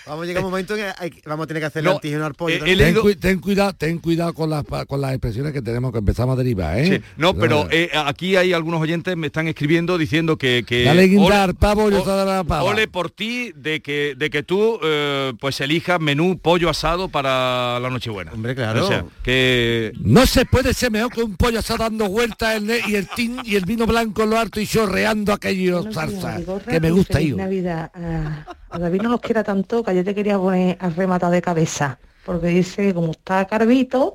[0.07, 1.91] Vamos a llegar a un momento en que hay- vamos a tener que hacer No,
[1.91, 2.57] el antígeno al pollo.
[2.65, 2.77] eh.
[2.77, 6.35] Ten, cui- ten cuidado, ten cuidado con las con las expresiones que tenemos que empezamos
[6.35, 6.87] a derivar, ¿eh?
[6.99, 11.07] Sí, no, pero eh, aquí hay algunos oyentes me están escribiendo diciendo que, que Dale
[11.09, 12.65] guindar, ole- pavo, yo o- te daré la pava.
[12.65, 17.79] ole por ti de que de que tú eh, pues elijas menú pollo asado para
[17.81, 18.33] la Nochebuena.
[18.33, 18.85] Hombre, claro.
[18.85, 22.95] O sea, que No se puede ser mejor que un pollo asado dando vueltas y
[22.95, 26.91] el tin y el vino blanco en lo alto y chorreando aquello salsa que me
[26.91, 27.37] gusta yo.
[27.37, 27.91] Navidad.
[27.95, 31.41] A, a David no los quiera tanto que ayer te quería poner a rematar de
[31.41, 31.99] cabeza.
[32.27, 34.15] Porque dice, como está Carvito,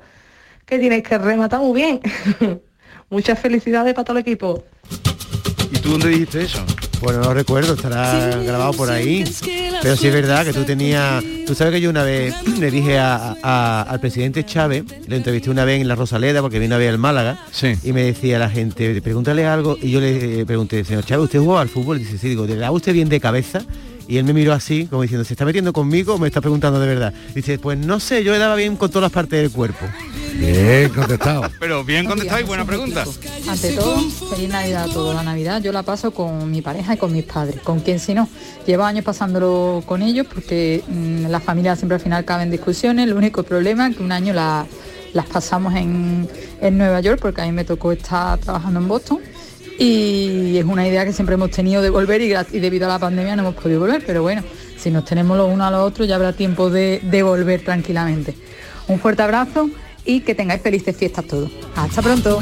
[0.66, 2.00] que tienes que rematar muy bien.
[3.10, 4.64] Muchas felicidades para todo el equipo.
[5.72, 6.62] ¿Y tú dónde dijiste eso?
[7.00, 9.24] Bueno, no recuerdo, estará grabado por ahí.
[9.82, 11.24] Pero sí es verdad que tú tenías...
[11.46, 15.48] Tú sabes que yo una vez le dije a- a- al presidente Chávez, le entrevisté
[15.48, 17.38] una vez en la Rosaleda porque vino a ver al Málaga,
[17.82, 21.58] y me decía la gente, pregúntale algo, y yo le pregunté, señor Chávez, ¿usted jugó
[21.58, 21.96] al fútbol?
[21.96, 23.62] Y dice, sí, digo, ¿le da usted bien de cabeza?
[24.10, 26.80] Y él me miró así, como diciendo, ¿se está metiendo conmigo o me está preguntando
[26.80, 27.14] de verdad?
[27.32, 29.86] Dice, pues no sé, yo le daba bien con todas las partes del cuerpo.
[30.34, 31.42] Bien contestado.
[31.60, 33.04] Pero bien contestado y buena pregunta.
[33.48, 34.00] Ante todo,
[34.34, 35.14] feliz Navidad a todos.
[35.14, 38.14] La Navidad yo la paso con mi pareja y con mis padres, con quien si
[38.14, 38.28] no.
[38.66, 43.06] Llevo años pasándolo con ellos porque mm, las familias siempre al final caben discusiones.
[43.06, 44.66] El único problema es que un año la-
[45.12, 46.28] las pasamos en,
[46.60, 49.18] en Nueva York porque a mí me tocó estar trabajando en Boston.
[49.82, 52.28] Y es una idea que siempre hemos tenido de volver y,
[52.60, 54.04] debido a la pandemia no hemos podido volver.
[54.06, 54.42] Pero bueno,
[54.76, 58.34] si nos tenemos los unos a los otros ya habrá tiempo de, de volver tranquilamente.
[58.88, 59.70] Un fuerte abrazo
[60.04, 61.50] y que tengáis felices fiestas todos.
[61.76, 62.40] Hasta pronto.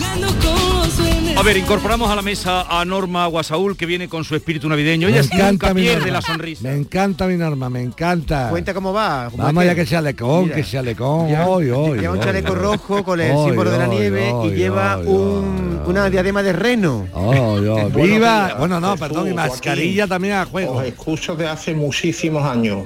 [1.37, 5.07] A ver, incorporamos a la mesa a Norma Guasaúl que viene con su espíritu navideño.
[5.09, 6.12] Ella nunca mi pierde Norma.
[6.14, 6.62] la sonrisa.
[6.64, 8.49] Me encanta mi norma, me encanta.
[8.51, 9.29] Cuenta cómo va.
[9.31, 11.29] cómo Vamos ya que chalecón, Mira, que chalecón.
[11.29, 12.59] lleva- hoy, hoy, lleva un chaleco hoy.
[12.59, 16.43] rojo con el Hoy, símbolo de la nieve hoy, y lleva hoy, un- una diadema
[16.43, 17.07] de reno.
[17.14, 17.83] Hoy, hoy.
[17.83, 18.55] Buenos ¡Viva!
[18.59, 20.73] Bueno, no, Jesús, perdón, y mascarilla también a juego.
[20.75, 22.81] Os escucho de hace muchísimos años.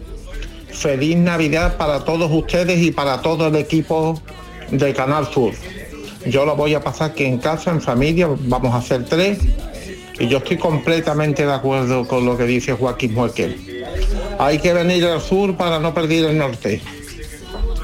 [0.70, 4.20] Feliz Navidad para todos ustedes y para todo el equipo
[4.70, 5.52] de Canal Sur.
[6.26, 9.38] Yo lo voy a pasar aquí en casa, en familia, vamos a hacer tres.
[10.18, 13.84] Y yo estoy completamente de acuerdo con lo que dice Joaquín Muekel.
[14.38, 16.80] Hay que venir al sur para no perder el norte.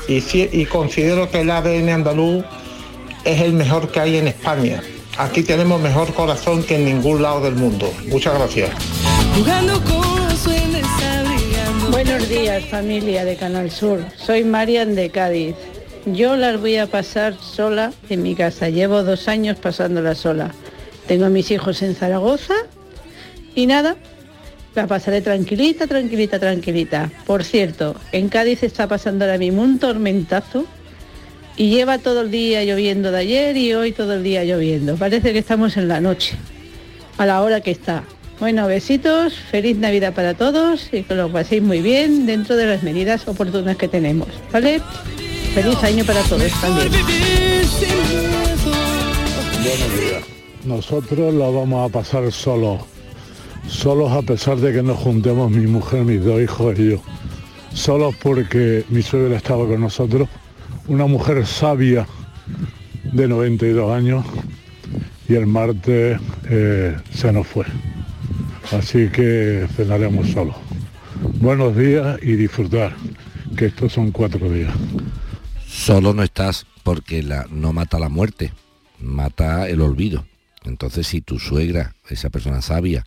[0.07, 2.44] Y, si- y considero que el ADN andaluz
[3.24, 4.83] es el mejor que hay en España.
[5.16, 7.92] Aquí tenemos mejor corazón que en ningún lado del mundo.
[8.09, 8.70] Muchas gracias.
[11.90, 15.57] Buenos días familia de Canal Sur, soy Marian de Cádiz.
[16.14, 20.55] Yo las voy a pasar sola en mi casa, llevo dos años pasándola sola.
[21.07, 22.55] Tengo a mis hijos en Zaragoza
[23.55, 23.97] y nada,
[24.75, 27.11] la pasaré tranquilita, tranquilita, tranquilita.
[27.27, 30.66] Por cierto, en Cádiz está pasando ahora mismo un tormentazo
[31.57, 34.97] y lleva todo el día lloviendo de ayer y hoy todo el día lloviendo.
[34.97, 36.37] Parece que estamos en la noche,
[37.18, 38.05] a la hora que está.
[38.40, 42.83] Bueno, besitos, feliz Navidad para todos y que lo paséis muy bien dentro de las
[42.83, 44.81] medidas oportunas que tenemos, ¿vale?
[45.55, 46.89] Feliz año para todos también.
[49.63, 50.23] Buenos días.
[50.65, 52.83] Nosotros la vamos a pasar solos.
[53.67, 57.03] Solos a pesar de que nos juntemos mi mujer, mis dos hijos y yo.
[57.73, 60.29] Solos porque mi suegra estaba con nosotros.
[60.87, 62.07] Una mujer sabia
[63.05, 64.25] de 92 años
[65.29, 67.65] y el martes eh, se nos fue.
[68.73, 70.57] Así que cenaremos solos.
[71.41, 72.95] Buenos días y disfrutar,
[73.57, 74.73] que estos son cuatro días.
[75.79, 78.53] Solo no estás porque la, no mata la muerte,
[78.99, 80.27] mata el olvido.
[80.64, 83.05] Entonces si tu suegra, esa persona sabia,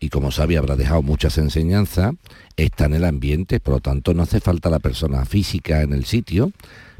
[0.00, 2.14] y como sabia habrá dejado muchas enseñanzas,
[2.56, 6.06] está en el ambiente, por lo tanto no hace falta la persona física en el
[6.06, 6.52] sitio,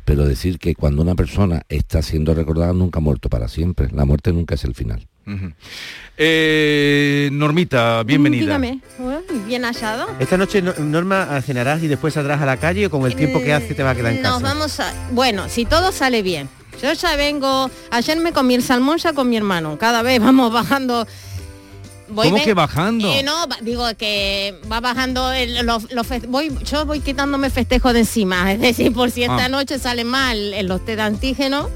[0.05, 3.89] pero decir que cuando una persona está siendo recordada nunca ha muerto para siempre.
[3.93, 5.09] La muerte nunca es el final.
[6.19, 8.45] Eh, Normita, bienvenida.
[8.45, 10.07] Dígame, Uy, bien hallado.
[10.19, 13.41] Esta noche, no- Norma, cenarás y después saldrás a la calle o con el tiempo
[13.41, 14.55] que hace te va a quedar en Nos casa.
[14.55, 14.93] vamos a...
[15.11, 16.49] Bueno, si todo sale bien.
[16.83, 17.71] Yo ya vengo...
[17.91, 19.79] Ayer me comí el salmón ya con mi hermano.
[19.79, 21.07] Cada vez vamos bajando...
[22.09, 23.13] Voy ¿Cómo ven- que bajando?
[23.13, 28.01] Eh, no, digo que va bajando el- los, los voy, yo voy quitándome festejo de
[28.01, 28.53] encima.
[28.53, 29.49] Es decir, por si esta Ah.
[29.49, 31.69] noche sale mal en los test de antígeno.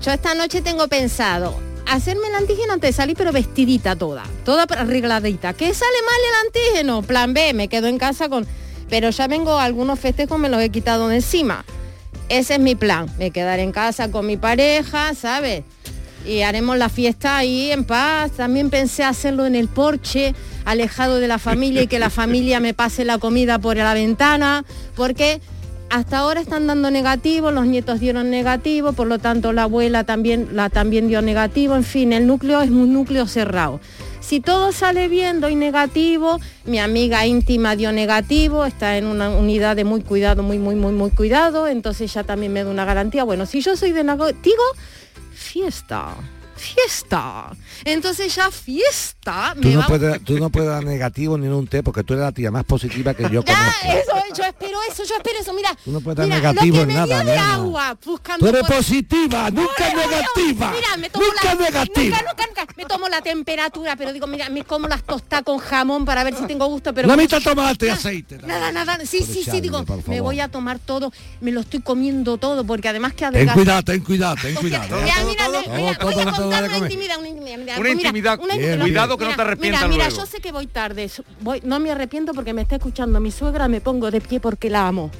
[0.00, 1.54] Yo esta noche tengo pensado
[1.86, 5.52] hacerme el antígeno antes de salir, pero vestidita toda, toda arregladita.
[5.52, 7.02] ¿Qué sale mal el antígeno?
[7.02, 8.46] Plan B, me quedo en casa con...
[8.88, 11.64] Pero ya vengo, algunos festejos me los he quitado de encima.
[12.28, 15.64] Ese es mi plan, me quedaré en casa con mi pareja, ¿sabes?
[16.26, 18.32] Y haremos la fiesta ahí en paz.
[18.32, 22.74] También pensé hacerlo en el porche, alejado de la familia y que la familia me
[22.74, 24.64] pase la comida por la ventana,
[24.94, 25.40] porque
[25.92, 30.48] hasta ahora están dando negativo, los nietos dieron negativo, por lo tanto la abuela también,
[30.52, 33.78] la también dio negativo, en fin, el núcleo es un núcleo cerrado.
[34.20, 39.76] Si todo sale bien, doy negativo, mi amiga íntima dio negativo, está en una unidad
[39.76, 43.24] de muy cuidado, muy, muy, muy, muy cuidado, entonces ya también me da una garantía.
[43.24, 44.62] Bueno, si yo soy de negativo,
[45.34, 46.14] fiesta,
[46.62, 47.50] fiesta.
[47.84, 51.52] Entonces ya fiesta, Tú me no, va- puedes, tú no puedes dar negativo ni en
[51.52, 53.86] un té porque tú eres la tía más positiva que yo Ya, conozco.
[53.86, 55.76] eso, yo espero eso, yo espero eso, mira.
[55.84, 58.38] Tú no puedes dar mira, negativo lo en que me nada, dio de agua, buscando
[58.46, 60.72] Tú eres por- positiva, nunca negativa.
[60.72, 62.16] Mira, me tomo nunca la, negativa.
[62.18, 62.74] Nunca, nunca, nunca.
[62.76, 66.34] Me tomo la temperatura, pero digo, mira, me como las tostadas con jamón para ver
[66.36, 68.38] si tengo gusto, pero como- mitad de tomate y aceite.
[68.46, 71.80] Nada, nada, sí, Pero sí, sí, digo, me voy a tomar todo, me lo estoy
[71.80, 75.06] comiendo todo, porque además que Ten adelgaza- cuidado, ten cuidado, ten cuidado.
[75.06, 77.80] Ya, mira, mira, Todo, mira, todo, voy a no una intimidad, una intimidad, mira, Una
[77.82, 78.38] mira, intimidad.
[78.40, 78.80] una intimidad.
[78.80, 80.20] cuidado que no te Mira, arrepientas Mira, mira, luego.
[80.24, 81.10] yo sé que voy tarde,
[81.40, 84.68] voy, no me arrepiento porque me está escuchando mi suegra, me pongo de pie porque
[84.70, 85.10] la amo.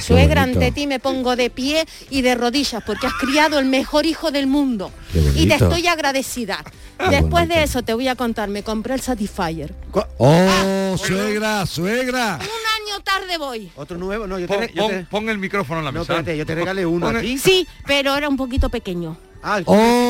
[0.00, 0.60] Suegra bonito.
[0.60, 4.30] ante ti me pongo de pie y de rodillas porque has criado el mejor hijo
[4.30, 4.92] del mundo.
[5.34, 6.62] Y te estoy agradecida.
[7.10, 9.74] Después de eso te voy a contar, me compré el Satisfyer.
[10.18, 12.38] Oh, suegra, suegra.
[12.40, 13.70] Un año tarde voy.
[13.76, 16.00] Otro nuevo, no, yo Pon, te, yo pon- te- pon el micrófono en la no,
[16.00, 16.12] mesa.
[16.12, 17.38] espérate, yo te regalé uno Pon a ti.
[17.38, 19.16] Sí, pero era un poquito pequeño.
[19.42, 20.07] Ah, Oh.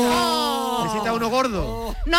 [0.88, 1.94] Necesita uno gordo.
[2.06, 2.18] No,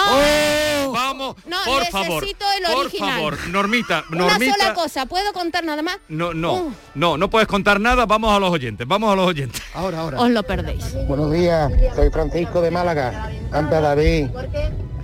[0.91, 2.23] Vamos, No, por necesito favor.
[2.23, 4.55] el por favor, Normita, una Normita.
[4.57, 5.97] sola cosa, ¿puedo contar nada más?
[6.07, 6.73] No, no, Uh.
[6.95, 9.61] no, no puedes contar nada, vamos a los oyentes, vamos a los oyentes.
[9.73, 10.19] Ahora, ahora.
[10.19, 10.83] Os lo perdéis.
[11.07, 13.29] Buenos días, soy Francisco de Málaga.
[13.51, 14.27] Anta David,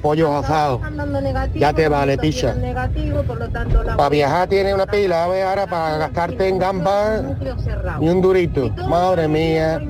[0.05, 0.81] pollo asado.
[1.55, 2.53] Ya te vale, picha.
[3.97, 7.23] Para viajar tiene una pila, a ver, ahora para gastarte en gambas
[7.99, 8.69] y un durito.
[8.87, 9.81] Madre mía,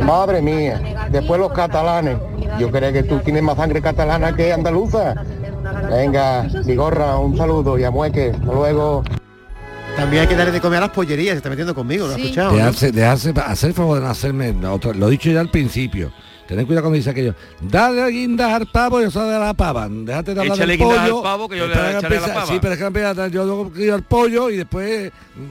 [0.00, 0.80] madre mía.
[1.10, 2.16] Después los catalanes.
[2.60, 5.14] Yo creo que tú tienes más sangre catalana que andaluza.
[5.90, 8.30] Venga, Vigorra, un saludo y a Mueque.
[8.32, 9.02] Hasta luego.
[9.96, 12.16] También hay que darle de comer a las pollerías, se está metiendo conmigo, ¿lo has
[12.16, 12.22] Sí.
[12.26, 12.52] escuchado?
[12.52, 12.56] no?
[12.58, 16.12] Dejarse, dejarse, hacer el favor de no hacerme lo he dicho ya al principio.
[16.52, 17.34] Tened cuidado cuando dice aquello.
[17.60, 19.88] Dale guindas al pavo y eso de la pava.
[19.88, 21.22] Déjate de hablar Échale del guindas al pollo.
[21.22, 22.46] pavo que yo le echaré la pava.
[22.46, 25.10] Sí, pero es que empieza, yo luego crío al pollo y después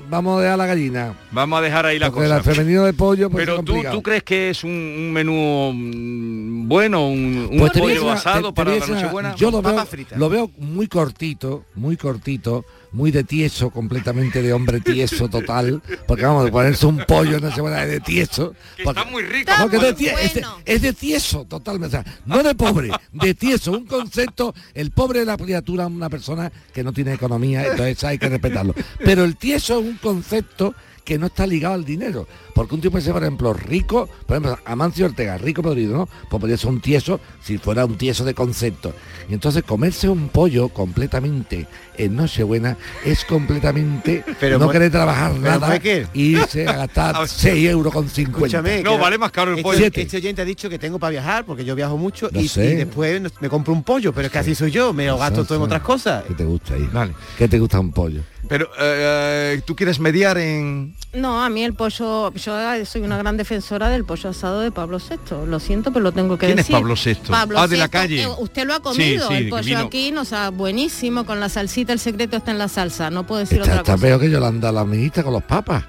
[0.09, 1.13] vamos a dejar la gallina.
[1.31, 2.37] Vamos a dejar ahí la Porque cosa.
[2.37, 5.71] el femenino de pollo pues Pero es tú, tú crees que es un, un menú
[5.73, 9.01] mm, bueno, un, un Pues te pollo asado te- te para a la decir una-
[9.01, 9.35] Nochebuena?
[9.35, 9.85] Yo veo,
[10.17, 15.81] lo veo muy cortito, muy cortito, muy de tieso, completamente de hombre tieso total.
[16.07, 18.53] Porque vamos a ponerse un pollo en la semana de tieso.
[18.77, 19.51] Que porque- está muy rico.
[19.59, 21.97] Muy de es, de, es de tieso totalmente.
[21.97, 23.71] O sea, no de pobre, de tieso.
[23.71, 28.17] Un concepto, el pobre es la criatura, una persona que no tiene economía, entonces hay
[28.17, 28.73] que respetarlo.
[29.03, 30.73] Pero el tieso es un concepto
[31.03, 32.27] que no está ligado al dinero.
[32.61, 36.05] Porque un tipo puede ser, por ejemplo, rico, por ejemplo, Amancio Ortega, rico podrido, ¿no?
[36.29, 38.93] Pues podría ser un tieso si fuera un tieso de concepto.
[39.29, 45.67] Y entonces comerse un pollo completamente en Nochebuena es completamente Pero no querer trabajar nada
[45.67, 46.07] Moeque.
[46.13, 48.37] e irse a gastar 6 euros con 50.
[48.45, 48.83] Escúchame.
[48.83, 49.85] No, que- vale más caro el Este, pollo.
[49.93, 52.71] este oyente ha dicho que tengo para viajar porque yo viajo mucho y, sé.
[52.71, 55.41] y después me compro un pollo, pero es que así soy yo, me lo gasto
[55.41, 56.23] Sí, todo en otras cosas.
[56.27, 56.87] ¿Qué te gusta ahí?
[56.91, 57.13] Vale.
[57.37, 58.21] ¿Qué te gusta un pollo?
[58.47, 60.95] Pero eh, eh, tú quieres mediar en...
[61.13, 62.50] No, a mí el pollo, yo
[62.85, 65.45] soy una gran defensora del pollo asado de Pablo VI.
[65.47, 66.75] Lo siento, pero lo tengo que ¿Quién es decir.
[66.75, 67.15] Pablo VI?
[67.29, 68.23] Pablo Ah, de la calle.
[68.23, 69.79] eh, usted lo ha comido, Sí, sí, el pollo vino.
[69.79, 73.25] aquí, no, o sea, buenísimo, con la salsita, el secreto está en la salsa, no
[73.25, 74.01] puedo decir Está, otra está cosa.
[74.05, 75.83] peor que Yolanda la ministra con los papas.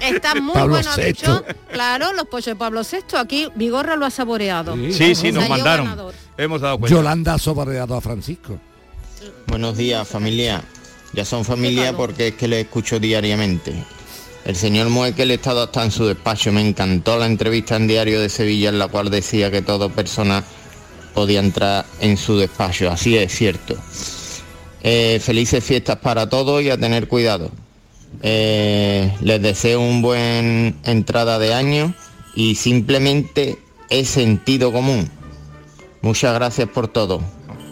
[0.00, 1.02] Está muy Pablo bueno, VI.
[1.04, 1.44] dicho.
[1.72, 4.74] Claro, los pollos de Pablo VI, aquí Vigorra lo ha saboreado.
[4.92, 5.86] Sí, sí, nos mandaron.
[5.86, 6.14] ganador.
[6.36, 6.96] Hemos dado cuenta.
[6.96, 8.58] Yolanda ha soborreado a Francisco.
[9.46, 10.62] Buenos días familia.
[11.12, 13.74] Ya son familia porque es que le escucho diariamente.
[14.44, 16.50] El señor Mueque, el estado está en su despacho.
[16.52, 20.42] Me encantó la entrevista en Diario de Sevilla en la cual decía que toda persona
[21.14, 22.90] podía entrar en su despacho.
[22.90, 23.76] Así es cierto.
[24.82, 27.50] Eh, felices fiestas para todos y a tener cuidado.
[28.22, 31.94] Eh, les deseo un buen entrada de año
[32.34, 33.58] y simplemente
[33.90, 35.08] es sentido común.
[36.00, 37.22] Muchas gracias por todo.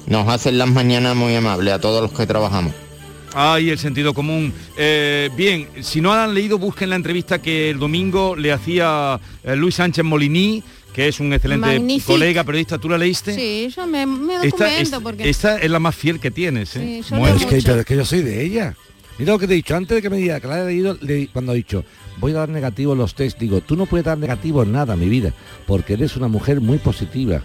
[0.06, 2.74] Nos hacen las mañanas muy amables a todos los que trabajamos.
[3.34, 4.52] Ay, el sentido común.
[4.76, 9.54] Eh, bien, si no han leído, busquen la entrevista que el domingo le hacía eh,
[9.56, 10.62] Luis Sánchez Moliní,
[10.92, 12.12] que es un excelente Magnífico.
[12.12, 12.78] colega periodista.
[12.78, 13.34] ¿Tú la leíste?
[13.34, 15.30] Sí, yo me, me Esta, documento es- porque...
[15.30, 16.74] esta es la más fiel que tienes.
[16.76, 17.02] ¿eh?
[17.04, 18.74] Sí, yo Bueno, Es que, pero es que yo soy de ella.
[19.18, 20.96] Mira lo que te he dicho, antes de que me diga que la he leído,
[21.00, 21.84] le- cuando he dicho,
[22.18, 25.08] voy a dar negativo los test, digo, tú no puedes dar negativo en nada, mi
[25.08, 25.32] vida,
[25.66, 27.42] porque eres una mujer muy positiva.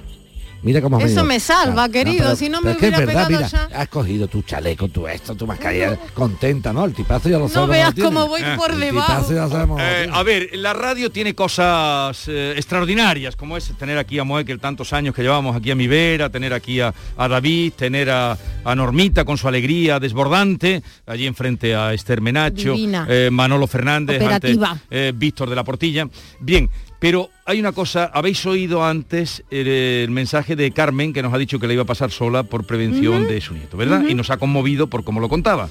[0.63, 3.29] Mira cómo Eso me salva, Ah, querido, pero- si no me es hubiera verdad, pegado
[3.29, 3.81] mira, ya.
[3.81, 6.85] has cogido tu chaleco, tu esto, tu mascarilla, contenta, ¿no?
[6.85, 7.69] El tipazo ya lo No sabemos.
[7.75, 8.07] veas lo tiene.
[8.09, 9.31] cómo voy por El debajo.
[9.33, 9.79] ya sabemos.
[9.83, 14.59] Eh, a ver, la radio tiene cosas eh, extraordinarias, como es tener aquí a Moekel
[14.59, 18.35] tantos años que llevamos aquí a mi vera, tener aquí a, a David, tener a,
[18.63, 22.73] a Normita con su alegría desbordante, allí enfrente a Esther Menacho,
[23.07, 24.57] eh, Manolo Fernández, antes,
[24.89, 26.07] eh, Víctor de la Portilla.
[26.39, 26.69] Bien,
[26.99, 31.37] pero hay una cosa, habéis oído antes el, el mensaje de Carmen que nos ha
[31.37, 34.03] dicho que le iba a pasar sola por prevención de su nieto, ¿verdad?
[34.07, 35.69] Y nos ha conmovido por cómo lo contaba.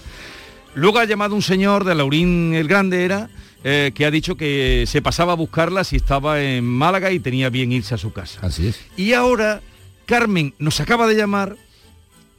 [0.75, 3.31] Luego ha llamado un señor de Laurín el Grande, era,
[3.62, 7.49] eh, que ha dicho que se pasaba a buscarla si estaba en Málaga y tenía
[7.49, 8.41] bien irse a su casa.
[8.43, 8.81] Así es.
[8.97, 9.62] Y ahora
[10.05, 11.57] Carmen nos acaba de llamar,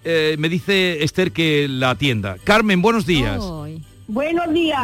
[0.04, 2.38] eh, me dice Esther que la atienda.
[2.44, 3.42] Carmen, buenos días.
[4.08, 4.82] Buenos días.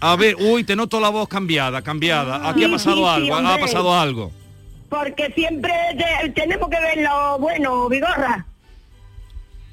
[0.00, 2.48] A ver, uy, te noto la voz cambiada, cambiada.
[2.48, 4.32] Aquí ha pasado sí, sí, algo, ha pasado algo.
[4.88, 8.46] Porque siempre te- tenemos que ver lo bueno, Vigorra.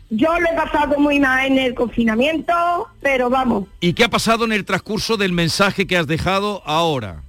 [0.09, 2.53] Yo lo he pasado muy mal en el confinamiento,
[3.01, 7.23] pero vamos, ¿Y qué ha pasado en el transcurso del mensaje que has dejado ahora?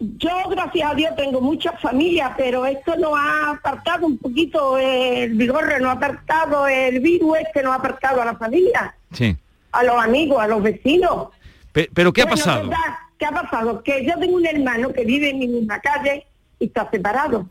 [0.00, 5.34] yo gracias a Dios tengo mucha familia, pero esto nos ha apartado un poquito el
[5.34, 9.34] Vigorra, nos ha apartado el virus este, nos ha apartado a la familia, Sí.
[9.72, 11.28] A los amigos, a los vecinos.
[11.72, 12.62] Pe- ¿Pero qué ha Bueno, pasado?
[12.64, 12.80] total,
[13.18, 13.82] ¿Qué ha pasado?
[13.82, 16.24] Que yo tengo un hermano que vive en mi misma calle
[16.60, 17.46] y está separado.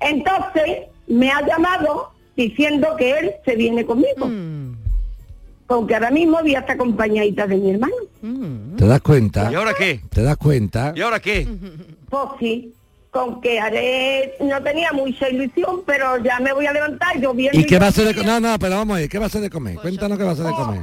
[0.00, 4.26] Entonces me ha llamado diciendo que él se viene conmigo.
[4.26, 4.76] Mm.
[5.66, 7.94] Porque ahora mismo voy a estar acompañadita de mi hermano.
[8.76, 9.50] ¿Te das cuenta?
[9.50, 10.00] ¿Y ahora qué?
[10.10, 10.92] ¿Te das cuenta?
[10.94, 11.48] ¿Y ahora qué?
[12.10, 12.74] Pues sí,
[13.12, 17.60] con que haré, no tenía mucha ilusión, pero ya me voy a levantar, yo viendo
[17.60, 18.26] ¿Y qué va a hacer de comer?
[18.26, 19.76] No, no, pero vamos a ir, ¿qué va a hacer de comer?
[19.76, 20.80] Cuéntanos qué va a hacer de comer.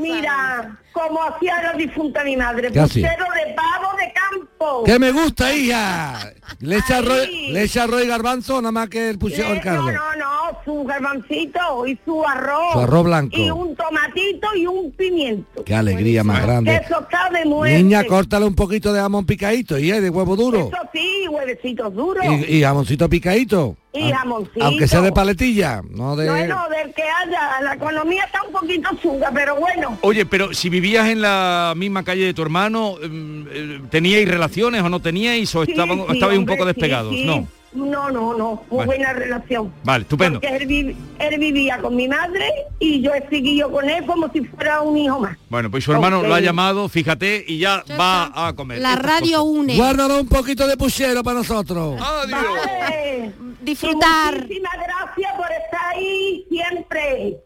[0.00, 4.84] Mira, como hacía la difunta mi madre, puchero de pavo de campo.
[4.84, 6.32] ¡Que me gusta, hija!
[6.60, 7.28] ¿Le echa, arroz.
[7.50, 9.82] ¿Le echa arroz y garbanzo o nada más que el puchero el Eh, cardo?
[9.82, 12.72] No, no, no, su garbancito y su arroz.
[12.72, 13.36] Su arroz blanco.
[13.36, 15.62] Y un tomatito y un pimiento.
[15.62, 16.74] ¡Qué alegría más grande!
[16.76, 17.76] Eso está de muerte.
[17.82, 20.70] Niña, córtale un poquito de jamón picadito y de huevo duro.
[20.72, 21.26] Eso sí,
[21.74, 22.24] duros.
[22.48, 23.76] Y, y jamoncito picadito.
[23.92, 24.64] Y jamoncito.
[24.64, 26.28] Aunque sea de paletilla, no de...
[26.28, 29.98] Bueno, del que haya, la economía está un poquito chunga, pero bueno.
[30.02, 34.82] Oye, pero si vivías en la misma calle de tu hermano, em, eh, ¿teníais relaciones
[34.82, 37.14] o no teníais o Sí, estaban, sí, estabais un poco sí, despegados?
[37.14, 37.24] sí.
[37.24, 37.48] No.
[37.76, 38.86] No, no, no, muy Vale.
[38.86, 39.72] buena relación.
[39.84, 40.40] Vale, estupendo.
[40.40, 44.30] Porque él, vi- él vivía con mi madre y yo he seguido con él como
[44.32, 45.36] si fuera un hijo más.
[45.50, 48.80] Bueno, pues su hermano lo ha llamado, fíjate, y ya, va a comer.
[48.80, 49.58] La radio cosas.
[49.60, 49.76] une.
[49.76, 52.00] Guárdalo un poquito de puchero para nosotros.
[52.00, 53.32] Vale.
[53.62, 54.34] Disfrutar.
[54.34, 57.36] Y muchísimas gracias por estar ahí siempre.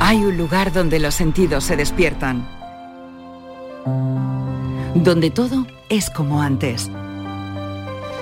[0.00, 2.46] Hay un lugar donde los sentidos se despiertan.
[5.02, 6.90] Donde todo es como antes.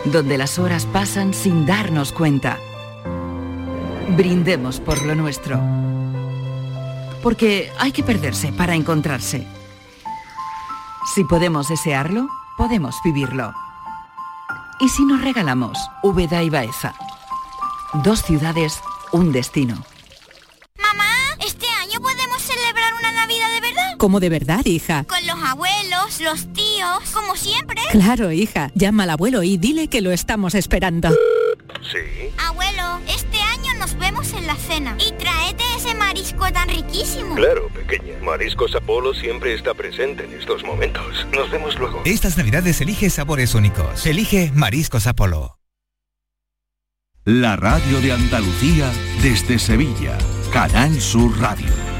[0.05, 2.59] Donde las horas pasan sin darnos cuenta.
[4.17, 5.61] Brindemos por lo nuestro.
[7.23, 9.47] Porque hay que perderse para encontrarse.
[11.15, 13.55] Si podemos desearlo, podemos vivirlo.
[14.81, 16.93] ¿Y si nos regalamos Úbeda y Baeza?
[18.03, 18.81] Dos ciudades,
[19.13, 19.85] un destino.
[21.41, 23.97] ¿Este año podemos celebrar una Navidad de verdad?
[23.99, 25.05] Como de verdad, hija.
[25.05, 25.84] Con los abuelos,
[26.21, 27.81] los tíos, como siempre.
[27.91, 28.71] Claro, hija.
[28.75, 31.11] Llama al abuelo y dile que lo estamos esperando.
[31.91, 32.31] Sí.
[32.39, 34.97] Abuelo, este año nos vemos en la cena.
[34.99, 37.35] Y tráete ese marisco tan riquísimo.
[37.35, 38.19] Claro, pequeña.
[38.23, 41.27] Mariscos Apolo siempre está presente en estos momentos.
[41.33, 42.03] Nos vemos luego.
[42.05, 44.07] Estas navidades elige sabores únicos.
[44.07, 45.59] Elige Mariscos Apolo.
[47.25, 48.91] La radio de Andalucía
[49.23, 50.19] desde Sevilla.
[50.53, 51.94] Canal Sur Radio.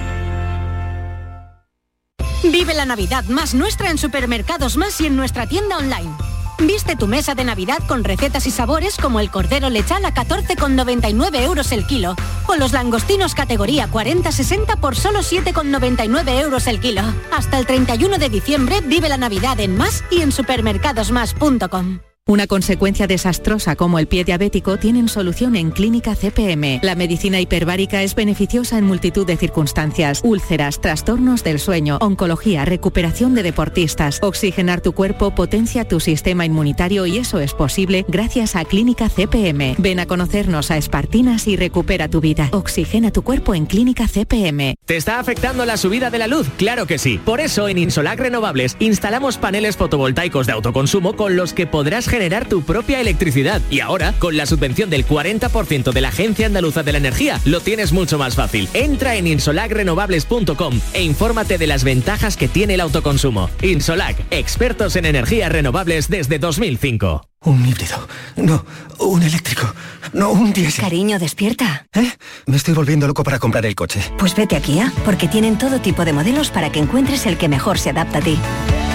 [2.53, 6.11] Vive la Navidad más nuestra en Supermercados Más y en nuestra tienda online.
[6.59, 11.43] Viste tu mesa de Navidad con recetas y sabores como el cordero lechal a 14,99
[11.43, 12.15] euros el kilo
[12.47, 17.03] o los langostinos categoría 40-60 por solo 7,99 euros el kilo.
[17.33, 22.01] Hasta el 31 de diciembre vive la Navidad en Más y en supermercadosmás.com.
[22.27, 26.81] Una consecuencia desastrosa como el pie diabético tienen solución en Clínica CPM.
[26.83, 30.23] La medicina hiperbárica es beneficiosa en multitud de circunstancias.
[30.25, 34.21] Úlceras, trastornos del sueño, oncología, recuperación de deportistas.
[34.23, 39.75] Oxigenar tu cuerpo potencia tu sistema inmunitario y eso es posible gracias a Clínica CPM.
[39.77, 42.49] Ven a conocernos a Espartinas y recupera tu vida.
[42.53, 44.77] Oxigena tu cuerpo en Clínica CPM.
[44.87, 46.49] ¿Te está afectando la subida de la luz?
[46.57, 47.21] Claro que sí.
[47.23, 52.49] Por eso en Insolac Renovables instalamos paneles fotovoltaicos de autoconsumo con los que podrás generar
[52.49, 53.61] tu propia electricidad.
[53.71, 57.59] Y ahora, con la subvención del 40% de la Agencia Andaluza de la Energía, lo
[57.59, 58.69] tienes mucho más fácil.
[58.73, 63.51] Entra en insolacrenovables.com e infórmate de las ventajas que tiene el autoconsumo.
[63.63, 67.29] Insolac, expertos en energías renovables desde 2005.
[67.47, 68.07] Un híbrido.
[68.37, 68.65] No,
[69.01, 69.75] un eléctrico.
[70.13, 70.85] No, un diésel.
[70.85, 71.89] Cariño, despierta.
[71.95, 72.13] ¿Eh?
[72.47, 74.01] Me estoy volviendo loco para comprar el coche.
[74.19, 77.49] Pues vete a Kia, porque tienen todo tipo de modelos para que encuentres el que
[77.49, 78.39] mejor se adapta a ti.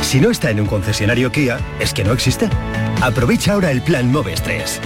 [0.01, 2.49] Si no está en un concesionario Kia, es que no existe.
[3.01, 4.79] Aprovecha ahora el plan Moves 3.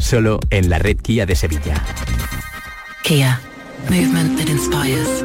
[0.00, 1.82] Solo en la red Kia de Sevilla.
[3.04, 3.40] Kia.
[3.88, 5.24] Movement that inspires.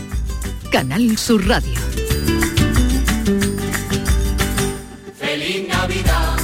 [0.71, 1.73] Canal Sur Radio.
[5.19, 6.37] Feliz Navidad,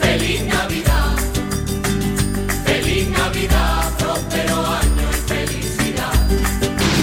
[0.00, 1.16] feliz Navidad,
[2.64, 6.28] feliz Navidad, próspero año y felicidad.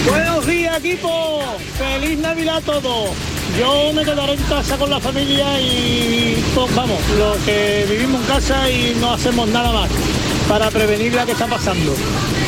[0.09, 3.34] Buenos días equipo, feliz Navidad a todos.
[3.59, 8.27] Yo me quedaré en casa con la familia y pues, vamos, lo que vivimos en
[8.27, 9.89] casa y no hacemos nada más
[10.49, 11.93] para prevenir la que está pasando.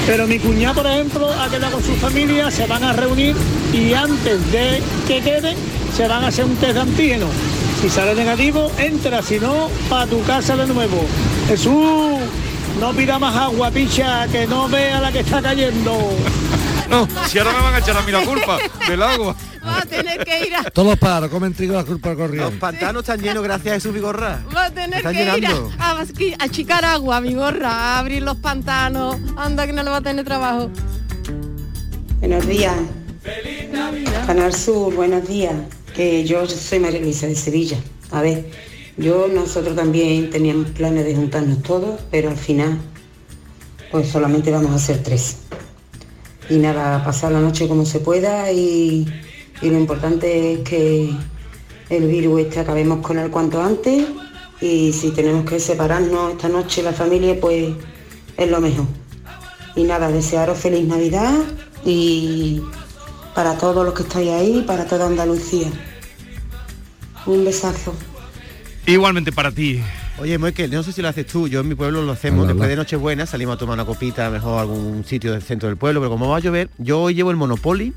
[0.05, 3.35] Pero mi cuñada, por ejemplo, ha quedado con su familia, se van a reunir
[3.73, 5.55] y antes de que queden,
[5.95, 7.27] se van a hacer un test de antígeno.
[7.81, 11.05] Si sale negativo, entra, si no, para tu casa de nuevo.
[11.47, 12.19] Jesús,
[12.81, 15.97] no pida más agua, picha, que no vea la que está cayendo.
[16.89, 18.57] No, si ahora me van a echar a mí la culpa
[18.87, 19.35] del agua.
[19.65, 22.55] Va a tener que ir a, Todos paros, comen trigo la culpa Los corriente.
[22.57, 24.41] pantanos están llenos gracias a Jesús Vigorra.
[24.55, 25.71] va a tener Están que ir llenando.
[25.77, 26.05] a, a, a
[26.45, 29.17] achicar agua, mi gorra, a abrir los pantanos.
[29.35, 30.69] Anda que no le va a tener trabajo.
[32.19, 32.75] Buenos días.
[34.25, 35.53] Canal Sur, buenos días.
[35.93, 37.77] Que yo soy María Luisa de Sevilla.
[38.11, 38.49] A ver,
[38.97, 42.77] yo nosotros también teníamos planes de juntarnos todos, pero al final,
[43.91, 45.37] pues solamente vamos a ser tres.
[46.49, 49.05] Y nada, pasar la noche como se pueda y,
[49.61, 51.09] lo importante es que
[51.89, 54.05] el virus este acabemos con él cuanto antes
[54.61, 57.73] y si tenemos que separarnos esta noche la familia, pues
[58.37, 58.85] es lo mejor.
[59.75, 61.33] Y nada, desearos feliz Navidad
[61.85, 62.61] y
[63.35, 65.67] para todos los que estáis ahí, para toda Andalucía.
[67.25, 67.93] Un besazo.
[68.85, 69.81] Igualmente para ti.
[70.19, 72.47] Oye, Moekel, no sé si lo haces tú, yo en mi pueblo lo hacemos, Hola,
[72.47, 72.69] después hola.
[72.69, 76.09] de Nochebuena salimos a tomar una copita, mejor algún sitio del centro del pueblo, pero
[76.09, 77.93] como va a llover, yo hoy llevo el Monopoly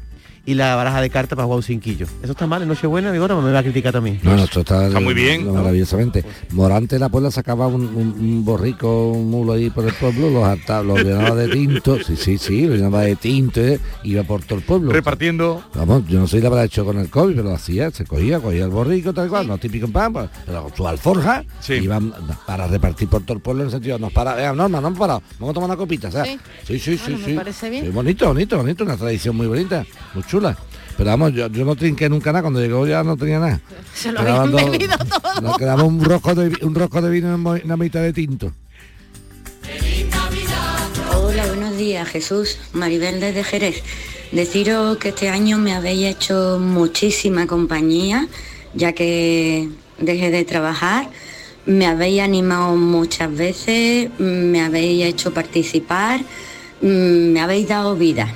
[0.46, 2.06] y la baraja de cartas para jugar un cinquillo.
[2.22, 4.18] ¿Eso está mal en Nochebuena, Vigora, o me va a criticar también?
[4.22, 5.58] No, no, esto está, Está muy bien, no, ¿no?
[5.58, 6.24] maravillosamente.
[6.52, 10.30] Morante de la Puebla sacaba un, un- un borrico, un mulo ahí por el pueblo,
[10.30, 14.22] los hartaba, los llenaba de tinto, sí, sí, sí, lo llenaba de tinto, eh, iba
[14.24, 14.92] por todo el pueblo.
[14.92, 15.62] Repartiendo.
[15.74, 18.04] Vamos, yo no sé si lo habrá hecho con el COVID, pero lo hacía, se
[18.04, 21.44] cogía, cogía el borrico, tal cual, no típico en pan, pues, pero con su alforja,
[21.68, 22.12] iban
[22.46, 24.98] para repartir por todo el pueblo en el sentido, nos para, eh, Norma, no hemos
[24.98, 26.38] parado, vamos a tomar una copita, ¿sabes?
[26.66, 27.32] Sí, sí, sí, Bueno, me sí.
[27.34, 27.84] parece bien.
[27.84, 29.84] Sí, bonito, bonito, bonito, una tradición muy bonita,
[30.30, 30.56] chula.
[30.96, 33.60] Pero vamos, yo, yo no trinqué nunca nada, cuando llegó ya no tenía nada.
[33.94, 35.40] Se lo habían dos- bebido todo.
[35.40, 38.52] Nos quedaba un rosco de, un rosco de vino en una mitad de tinto.
[41.16, 42.58] Hola, buenos días, Jesús.
[42.72, 43.82] Maribel desde Jerez.
[44.32, 48.28] Deciros que este año me habéis hecho muchísima compañía,
[48.74, 49.68] ya que
[49.98, 51.08] dejé de trabajar.
[51.66, 56.20] Me habéis animado muchas veces, me habéis hecho participar,
[56.80, 58.32] mm, me habéis dado vida.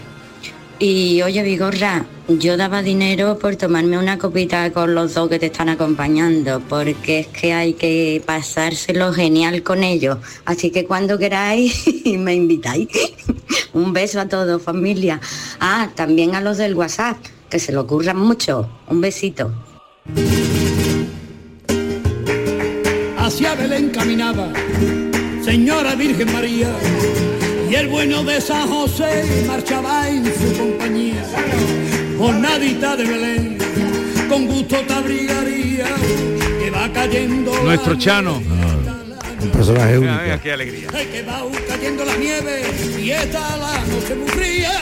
[0.79, 5.47] Y oye, Vigorra, yo daba dinero por tomarme una copita con los dos que te
[5.47, 10.19] están acompañando, porque es que hay que pasárselo genial con ellos.
[10.45, 11.85] Así que cuando queráis,
[12.19, 12.89] me invitáis.
[13.73, 15.21] Un beso a todos, familia.
[15.61, 17.19] Ah, también a los del WhatsApp,
[17.49, 18.69] que se lo ocurran mucho.
[18.89, 19.53] Un besito.
[23.25, 24.53] hacia Belén caminaba,
[25.43, 26.69] Señora Virgen María,
[27.71, 31.25] y el bueno de San José marchaba en su compañía.
[32.19, 33.59] Jornadita de Belén,
[34.29, 35.87] con gusto te abrigaría,
[36.63, 38.41] que va cayendo Nuestro Chano.
[39.41, 40.13] Un personaje único.
[40.13, 40.89] Mira, mira, qué alegría.
[40.89, 42.63] que va cayendo la nieve,
[43.01, 44.81] y esta la noche muy fría.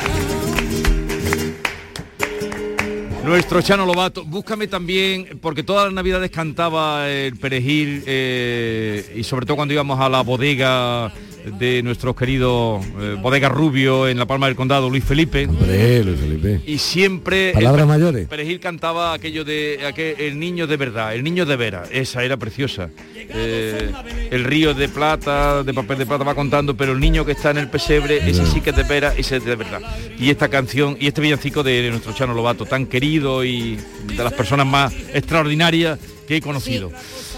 [3.25, 9.47] Nuestro Chano Lobato, búscame también, porque todas las navidades cantaba el perejil eh, y sobre
[9.47, 11.13] todo cuando íbamos a la bodega
[11.59, 15.47] de nuestro querido eh, Bodega Rubio en la Palma del Condado, Luis Felipe.
[15.47, 16.61] Hombre, Luis Felipe.
[16.67, 17.53] Y siempre...
[17.53, 18.29] Palabras mayores.
[18.29, 22.37] Perejil cantaba aquello de aquel- el niño de verdad, el niño de vera, esa era
[22.37, 22.91] preciosa.
[23.17, 23.91] Eh,
[24.31, 27.51] el río de plata, de papel de plata va contando, pero el niño que está
[27.51, 29.81] en el pesebre, ese sí que es de vera, ese es de verdad.
[30.19, 34.33] Y esta canción y este villancico de nuestro Chano Lobato, tan querido y de las
[34.33, 36.91] personas más extraordinarias que he conocido.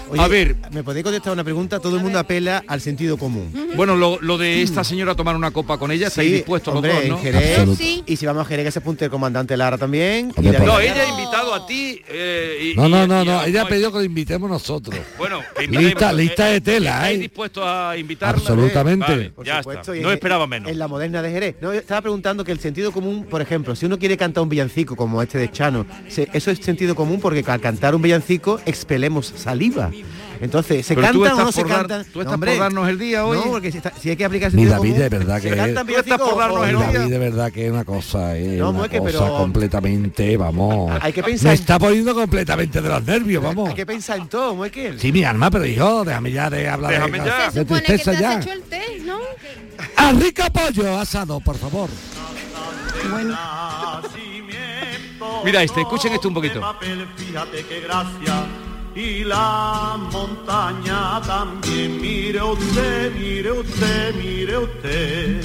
[0.09, 1.79] Oye, A ver, ¿me podéis contestar una pregunta?
[1.79, 3.51] Todo el mundo apela al sentido común.
[3.75, 6.89] bueno, lo, lo de esta señora tomar una copa con ella, estáis Sí, dispuestos hombre,
[6.91, 7.17] los dos, en ¿no?
[7.19, 7.83] Jerez, Absoluto.
[8.05, 10.31] Y si vamos a Jerez, que se apunte el comandante Lara también.
[10.35, 12.01] Hombre, la- No, ella ha invitado a ti.
[12.07, 13.43] eh, y- No, no, no, y no.
[13.43, 14.95] Ella ha pedido que lo invitemos nosotros.
[15.17, 17.21] Bueno, que Lista, lista eh, de tela, ¿Estáis ¿eh?
[17.21, 18.37] dispuestos a invitarla?
[18.37, 19.07] Absolutamente.
[19.07, 20.03] Vale, Por ya supuesto, está.
[20.03, 20.71] No en- esperaba menos.
[20.71, 21.55] En la moderna de Jerez.
[21.61, 24.95] No, estaba preguntando que el sentido común, por ejemplo, si uno quiere cantar un villancico
[24.95, 29.33] como este de Chano, se- eso es sentido común porque al cantar un villancico expelemos
[29.35, 29.91] saliva.
[30.41, 32.03] Entonces, ¿se Pero cantan o no se dar- cantan?
[32.11, 33.37] tú estás No, hombre, por darnos el día hoy.
[33.37, 35.55] No, porque si, está- si hay que aplicar Ni David, común, de verdad ¿se que
[35.55, 36.79] cantan es- Tú estás villancicos por darnos o el no?
[36.79, 36.91] día.
[36.99, 40.37] David, de verdad que es una cosa, es No, una es que, cosa pero- completamente,
[40.37, 40.91] vamos.
[41.01, 43.69] Hay que Me pensar en- está poniendo completamente de los nervios, vamos.
[43.69, 44.99] Hay que pensar en todo, Moekel.
[44.99, 47.37] Sí, mi alma, pero hijo, déjame ya de hablar Déjame de, ya.
[47.45, 48.39] de Se supone que te tristeza has ya.
[48.41, 49.19] hecho el té, ¿no?
[49.97, 51.89] ¡A rico pollo asado, por favor!
[55.43, 56.61] Mira este, escuchen esto un poquito.
[57.17, 58.45] Fíjate qué gracia.
[58.95, 65.43] Y la montaña también, mire usted, mire usted, mire usted.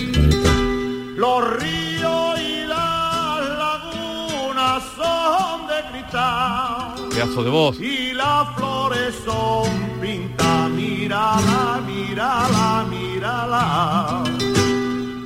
[1.17, 7.09] Los ríos y las lagunas son de cristal.
[7.11, 7.81] Pedazo de voz.
[7.81, 9.69] Y las flores son
[10.01, 14.23] pintas, mírala, mírala, mírala.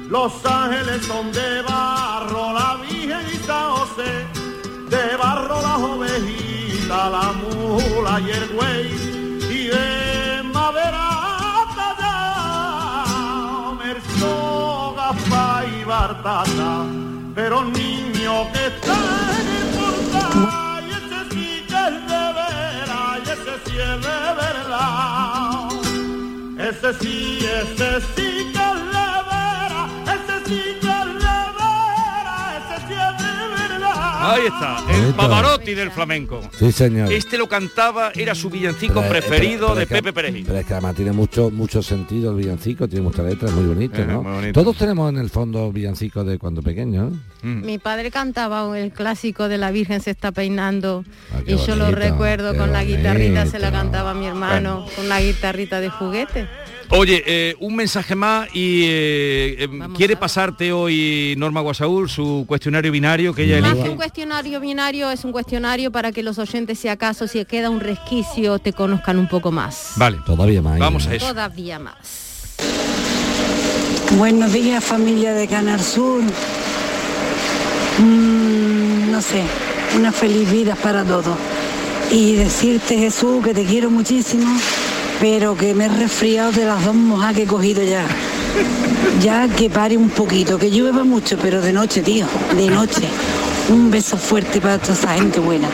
[0.09, 4.27] Los ángeles son de barro, la Virgen y San José,
[4.89, 7.34] de barro las ovejitas, la
[8.15, 8.87] mula y el buey,
[9.51, 11.09] y de madera
[11.77, 13.15] tallada,
[13.79, 16.85] merzo, gafá y bartata,
[17.35, 18.97] pero niño que está
[19.77, 25.69] portal, y ese sí que es de veras, y ese sí es de verdad.
[26.59, 31.04] Ese sí, ese sí que es de veras, ese sí que
[34.33, 35.15] Ahí está, el.
[35.15, 36.41] Pavarotti del flamenco.
[36.59, 37.13] Sí, señor.
[37.13, 40.13] Este lo cantaba, era su villancico Pero, eh, preferido pero- pero de es que- Pepe
[40.13, 40.45] Perejil.
[40.47, 43.67] Pero es que además tiene mucho mucho sentido el villancico, tiene mucha letra, es muy
[43.67, 44.23] bonito, Eh, ¿no?
[44.23, 44.61] muy bonito.
[44.61, 47.13] Todos tenemos en el fondo villancicos de cuando pequeños.
[47.13, 47.19] ¿no?
[47.43, 47.65] Mm.
[47.67, 51.91] Mi padre cantaba el clásico de la Virgen se está peinando Ah, y yo lo
[51.91, 56.49] recuerdo con la guitarrita, se la cantaba a mi hermano con la guitarrita de juguete.
[56.91, 62.45] Oye, eh, un mensaje más y eh, eh, Vamos quiere pasarte hoy Norma Guasaúl su
[62.47, 66.39] cuestionario binario que ella Más que un cuestionario binario es un cuestionario para que los
[66.39, 69.93] oyentes, si acaso, si queda un resquicio, te conozcan un poco más.
[69.97, 70.79] Vale, Todavía más.
[70.79, 71.27] vamos a eso.
[71.27, 71.95] Todavía más.
[74.13, 76.23] Buenos días familia de Canal Sur.
[77.99, 79.43] Mm, no sé,
[79.97, 81.37] una feliz vida para todos.
[82.11, 84.47] Y decirte Jesús que te quiero muchísimo,
[85.25, 88.05] pero que me he resfriado de las dos mojas que he cogido ya.
[89.23, 93.09] Ya que pare un poquito, que llueva mucho, pero de noche, tío, de noche.
[93.71, 95.67] Un beso fuerte para toda esa gente buena.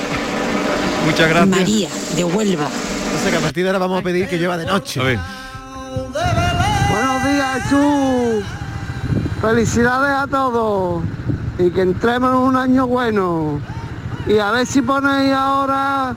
[1.04, 1.48] Muchas gracias.
[1.48, 2.68] María, de Huelva.
[3.24, 5.00] Sea que a partir de ahora vamos a pedir que llueva de noche.
[5.00, 5.18] A ver.
[6.92, 8.44] Buenos días, Jesús.
[9.40, 11.02] Felicidades a todos.
[11.58, 13.60] Y que entremos en un año bueno.
[14.28, 16.14] Y a ver si ponéis ahora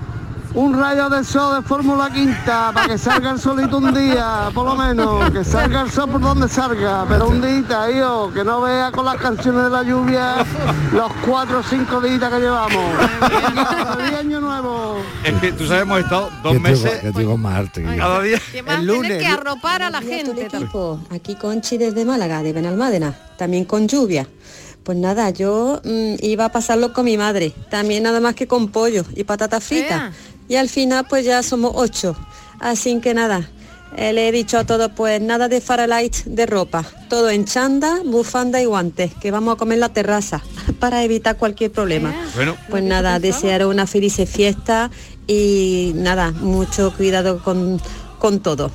[0.56, 4.66] un rayo de sol de Fórmula Quinta para que salga el solito un día, por
[4.66, 5.32] lo menos.
[5.32, 7.06] Que salga el sol por donde salga.
[7.08, 10.46] Pero un día, hijo, que no vea con las canciones de la lluvia
[10.94, 12.96] los cuatro o cinco días que llevamos.
[13.98, 14.98] ¡Feliz año nuevo!
[15.24, 17.84] Es que tú sabes, hemos estado dos meses que digo Marte.
[17.98, 18.40] cada día.
[18.54, 20.48] El lunes, que arropar a la gente.
[21.10, 24.28] Aquí Conchi desde Málaga, de Benalmádena, también con lluvia.
[24.84, 28.68] Pues nada, yo mm, iba a pasarlo con mi madre, también nada más que con
[28.68, 30.14] pollo y patatas fritas.
[30.48, 32.16] Y al final pues ya somos ocho.
[32.60, 33.50] Así que nada,
[33.96, 38.00] eh, le he dicho a todos pues nada de faralight de ropa, todo en chanda,
[38.04, 40.42] bufanda y guantes, que vamos a comer en la terraza
[40.80, 42.14] para evitar cualquier problema.
[42.36, 44.90] Bueno, Pues nada, desearos una feliz fiesta
[45.28, 47.80] y nada, mucho cuidado con,
[48.24, 48.72] con todo.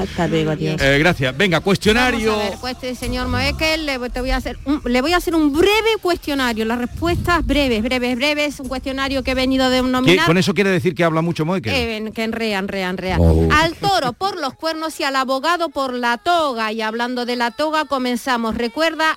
[0.00, 0.82] Hasta luego, adiós.
[0.82, 1.36] eh, gracias.
[1.36, 2.32] Venga, cuestionario.
[2.32, 5.12] Vamos a ver, pues este señor Moekel, le, te voy a hacer un, le voy
[5.12, 6.64] a hacer un breve cuestionario.
[6.64, 8.58] Las respuestas breves, breves, breves.
[8.58, 10.26] Un cuestionario que he venido de ¿Qué- nominar.
[10.26, 11.72] con eso quiere decir que habla mucho Moekel.
[11.72, 13.16] Eh, que enrea, enrea, enrea.
[13.20, 13.48] Oh.
[13.52, 16.72] Al toro por los cuernos y al abogado por la toga.
[16.72, 18.56] Y hablando de la toga, comenzamos.
[18.56, 19.16] Recuerda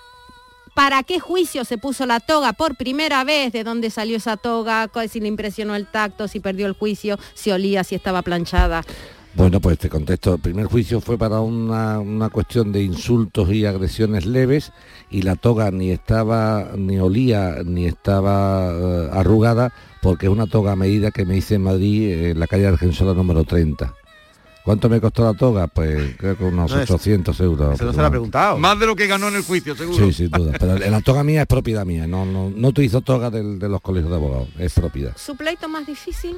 [0.76, 4.90] para qué juicio se puso la toga por primera vez, de dónde salió esa toga,
[5.08, 8.84] si le impresionó el tacto, si perdió el juicio, si olía, si estaba planchada.
[9.36, 10.36] Bueno, pues te contesto.
[10.36, 14.72] El primer juicio fue para una, una cuestión de insultos y agresiones leves
[15.10, 19.74] y la toga ni estaba, ni olía, ni estaba eh, arrugada
[20.04, 23.14] porque es una toga a medida que me hice en Madrid, en la calle Argensola
[23.16, 23.96] número 30.
[24.64, 25.66] ¿Cuánto me costó la toga?
[25.68, 27.74] Pues creo que unos No, eso- 800 euros.
[27.76, 28.58] Eso no se lo ha preguntado.
[28.60, 30.06] Más de lo que ganó en el juicio, seguro.
[30.06, 30.54] Sí, sin duda.
[30.60, 32.06] Pero la toga mía es propiedad mía.
[32.08, 34.48] No, no, no utilizo toga del- de los colegios de abogados.
[34.60, 35.12] Es propiedad.
[35.18, 36.38] ¿Su pleito más difícil?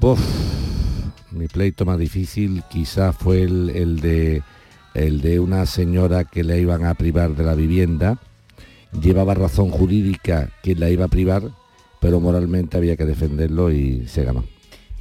[0.00, 0.18] Uf,
[1.32, 7.34] mi pleito más difícil quizás fue el, de una señora que la iban a privar
[7.34, 8.18] de la vivienda.
[9.00, 11.42] Llevaba razón jurídica que la iba a privar,
[12.00, 14.44] pero moralmente había que defenderlo y se ganó.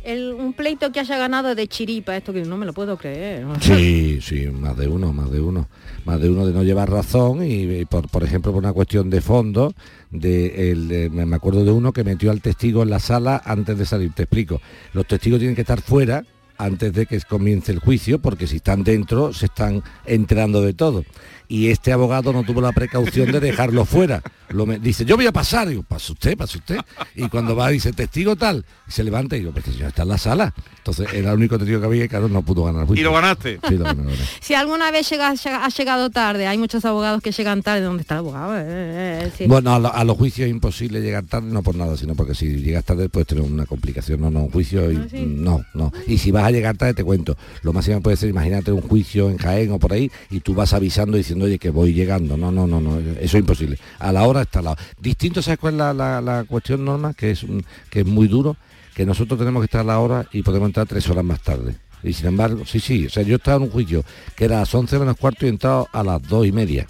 [0.04, 3.46] Un pleito que haya ganado de chiripa, esto que no me lo puedo creer.
[3.60, 5.68] Sí, sí, más de uno, más de uno.
[6.06, 9.22] Más de uno de no llevar razón y, por, por ejemplo, por una cuestión de
[9.22, 9.74] fondo,
[10.10, 13.42] de el, eh, me me acuerdo de uno que metió al testigo en la sala
[13.46, 14.12] antes de salir.
[14.14, 14.60] Te explico.
[14.94, 16.26] Los testigos tienen que estar fuera
[16.64, 21.04] antes de que comience el juicio, porque si están dentro se están enterando de todo.
[21.48, 24.22] Y este abogado no tuvo la precaución de dejarlo fuera.
[24.52, 25.68] Lo me- dice, yo voy a pasar.
[25.68, 26.78] Digo, pasa usted, pasa usted.
[27.14, 30.04] Y cuando va, dice, testigo tal, y se levanta y digo, pues este señor está
[30.04, 30.54] en la sala.
[30.78, 33.02] Entonces era el único testigo que había y claro, no pudo ganar el juicio.
[33.02, 33.60] Y lo ganaste.
[33.68, 34.22] Sí, lo gané, lo gané.
[34.40, 37.82] Si alguna vez llega, llega- ha llegado tarde, hay muchos abogados que llegan tarde.
[37.82, 38.58] ¿Dónde está el abogado?
[38.58, 39.46] Eh, eh, eh, sí.
[39.46, 42.34] Bueno, a, lo- a los juicios es imposible llegar tarde, no por nada, sino porque
[42.34, 44.22] si llegas tarde puedes tener una complicación.
[44.22, 45.92] No, no, un juicio, y- no, no.
[46.08, 47.38] Y si vas a llegar tarde, te cuento.
[47.64, 50.74] Lo máximo puede ser, imagínate un juicio en Jaén o por ahí, y tú vas
[50.74, 52.38] avisando diciendo, oye, que voy llegando.
[52.38, 53.78] No, no, no, no, eso es imposible.
[54.00, 54.78] A la hora está al lado.
[55.00, 57.14] Distinto, ¿sabes cuál es la, la- la cuestión, Norma?
[57.14, 58.58] Que es, un- que es muy duro,
[58.96, 61.76] que nosotros tenemos que estar a la hora y podemos entrar tres horas más tarde.
[62.04, 64.04] Y sin embargo, sí, sí, o sea, yo estaba en un juicio
[64.36, 66.88] que era a las 11 menos cuarto y he entrado a las dos y media.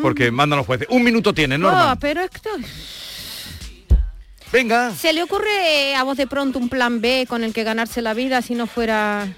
[0.00, 0.86] Porque mandan los jueces.
[0.90, 1.96] Un minuto tiene, Norma.
[2.00, 2.48] pero esto...
[4.52, 4.94] Venga.
[4.94, 8.14] ¿Se le ocurre a vos de pronto un plan B con el que ganarse la
[8.14, 9.28] vida si no fuera...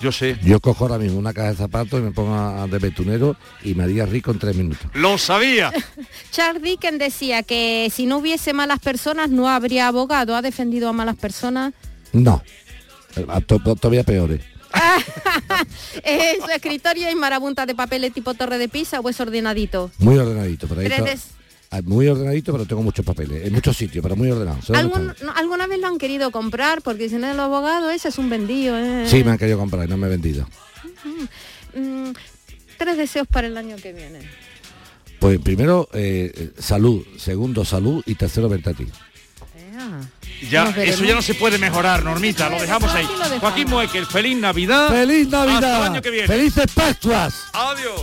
[0.00, 0.38] Yo sé.
[0.44, 3.74] Yo cojo ahora mismo una caja de zapatos y me pongo a- de betunero y
[3.74, 4.88] me haría rico en tres minutos.
[4.94, 5.72] Lo sabía.
[6.30, 10.36] Charles Dickens decía que si no hubiese malas personas no habría abogado.
[10.36, 11.72] ¿Ha defendido a malas personas?
[12.12, 12.42] No.
[13.28, 14.40] A to- to- todavía peores.
[16.04, 19.90] ¿En su escritorio hay marabuntas de papeles tipo torre de pisa o es ordenadito?
[19.98, 20.68] Muy ordenadito.
[20.68, 21.37] Por ahí Tres Ah,
[21.84, 23.46] Muy ordenadito, pero tengo muchos papeles.
[23.46, 24.58] En muchos sitios, pero muy ordenado.
[24.74, 26.80] ¿Algún- no, ¿Alguna vez lo han querido comprar?
[26.82, 28.76] Porque dicen el abogado ese es un vendido.
[28.78, 29.04] eh".
[29.06, 30.48] Sí, me han querido comprar y no me he vendido.
[31.74, 32.10] Mm,
[32.78, 34.20] tres deseos para el año que viene.
[35.20, 37.04] Pues primero, eh, eh, salud.
[37.18, 38.02] Segundo, salud.
[38.06, 38.86] Y tercero, verte a ti.
[40.50, 42.48] Ya, eso ya no se puede mejorar, Normita.
[42.48, 43.06] Lo dejamos ahí.
[43.40, 44.88] Joaquín Muekel, feliz Navidad.
[44.88, 45.76] ¡Feliz Hasta Navidad!
[45.86, 46.26] el año que viene.
[46.28, 47.34] ¡Felices Pascuas!
[47.52, 48.02] Adiós.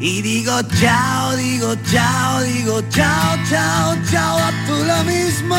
[0.00, 5.56] y digo chao, digo chao, digo chao, chao, chao, a tú lo mismo.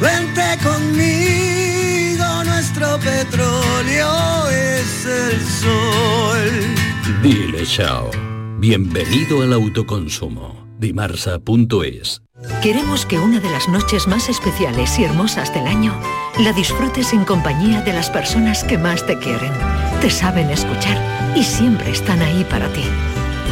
[0.00, 7.22] Vente conmigo, nuestro petróleo es el sol.
[7.22, 8.10] Dile chao.
[8.58, 10.60] Bienvenido al autoconsumo.
[10.78, 12.22] Dimarsa.es
[12.62, 15.94] Queremos que una de las noches más especiales y hermosas del año
[16.38, 19.52] la disfrutes en compañía de las personas que más te quieren,
[20.00, 20.98] te saben escuchar
[21.36, 22.84] y siempre están ahí para ti.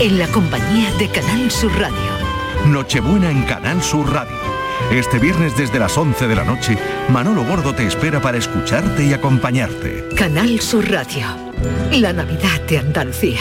[0.01, 1.97] En la compañía de Canal Sur Radio.
[2.67, 4.37] Nochebuena en Canal Sur Radio.
[4.93, 6.79] Este viernes desde las 11 de la noche,
[7.09, 10.05] Manolo Gordo te espera para escucharte y acompañarte.
[10.15, 11.27] Canal Sur Radio.
[11.91, 13.41] La Navidad de Andalucía.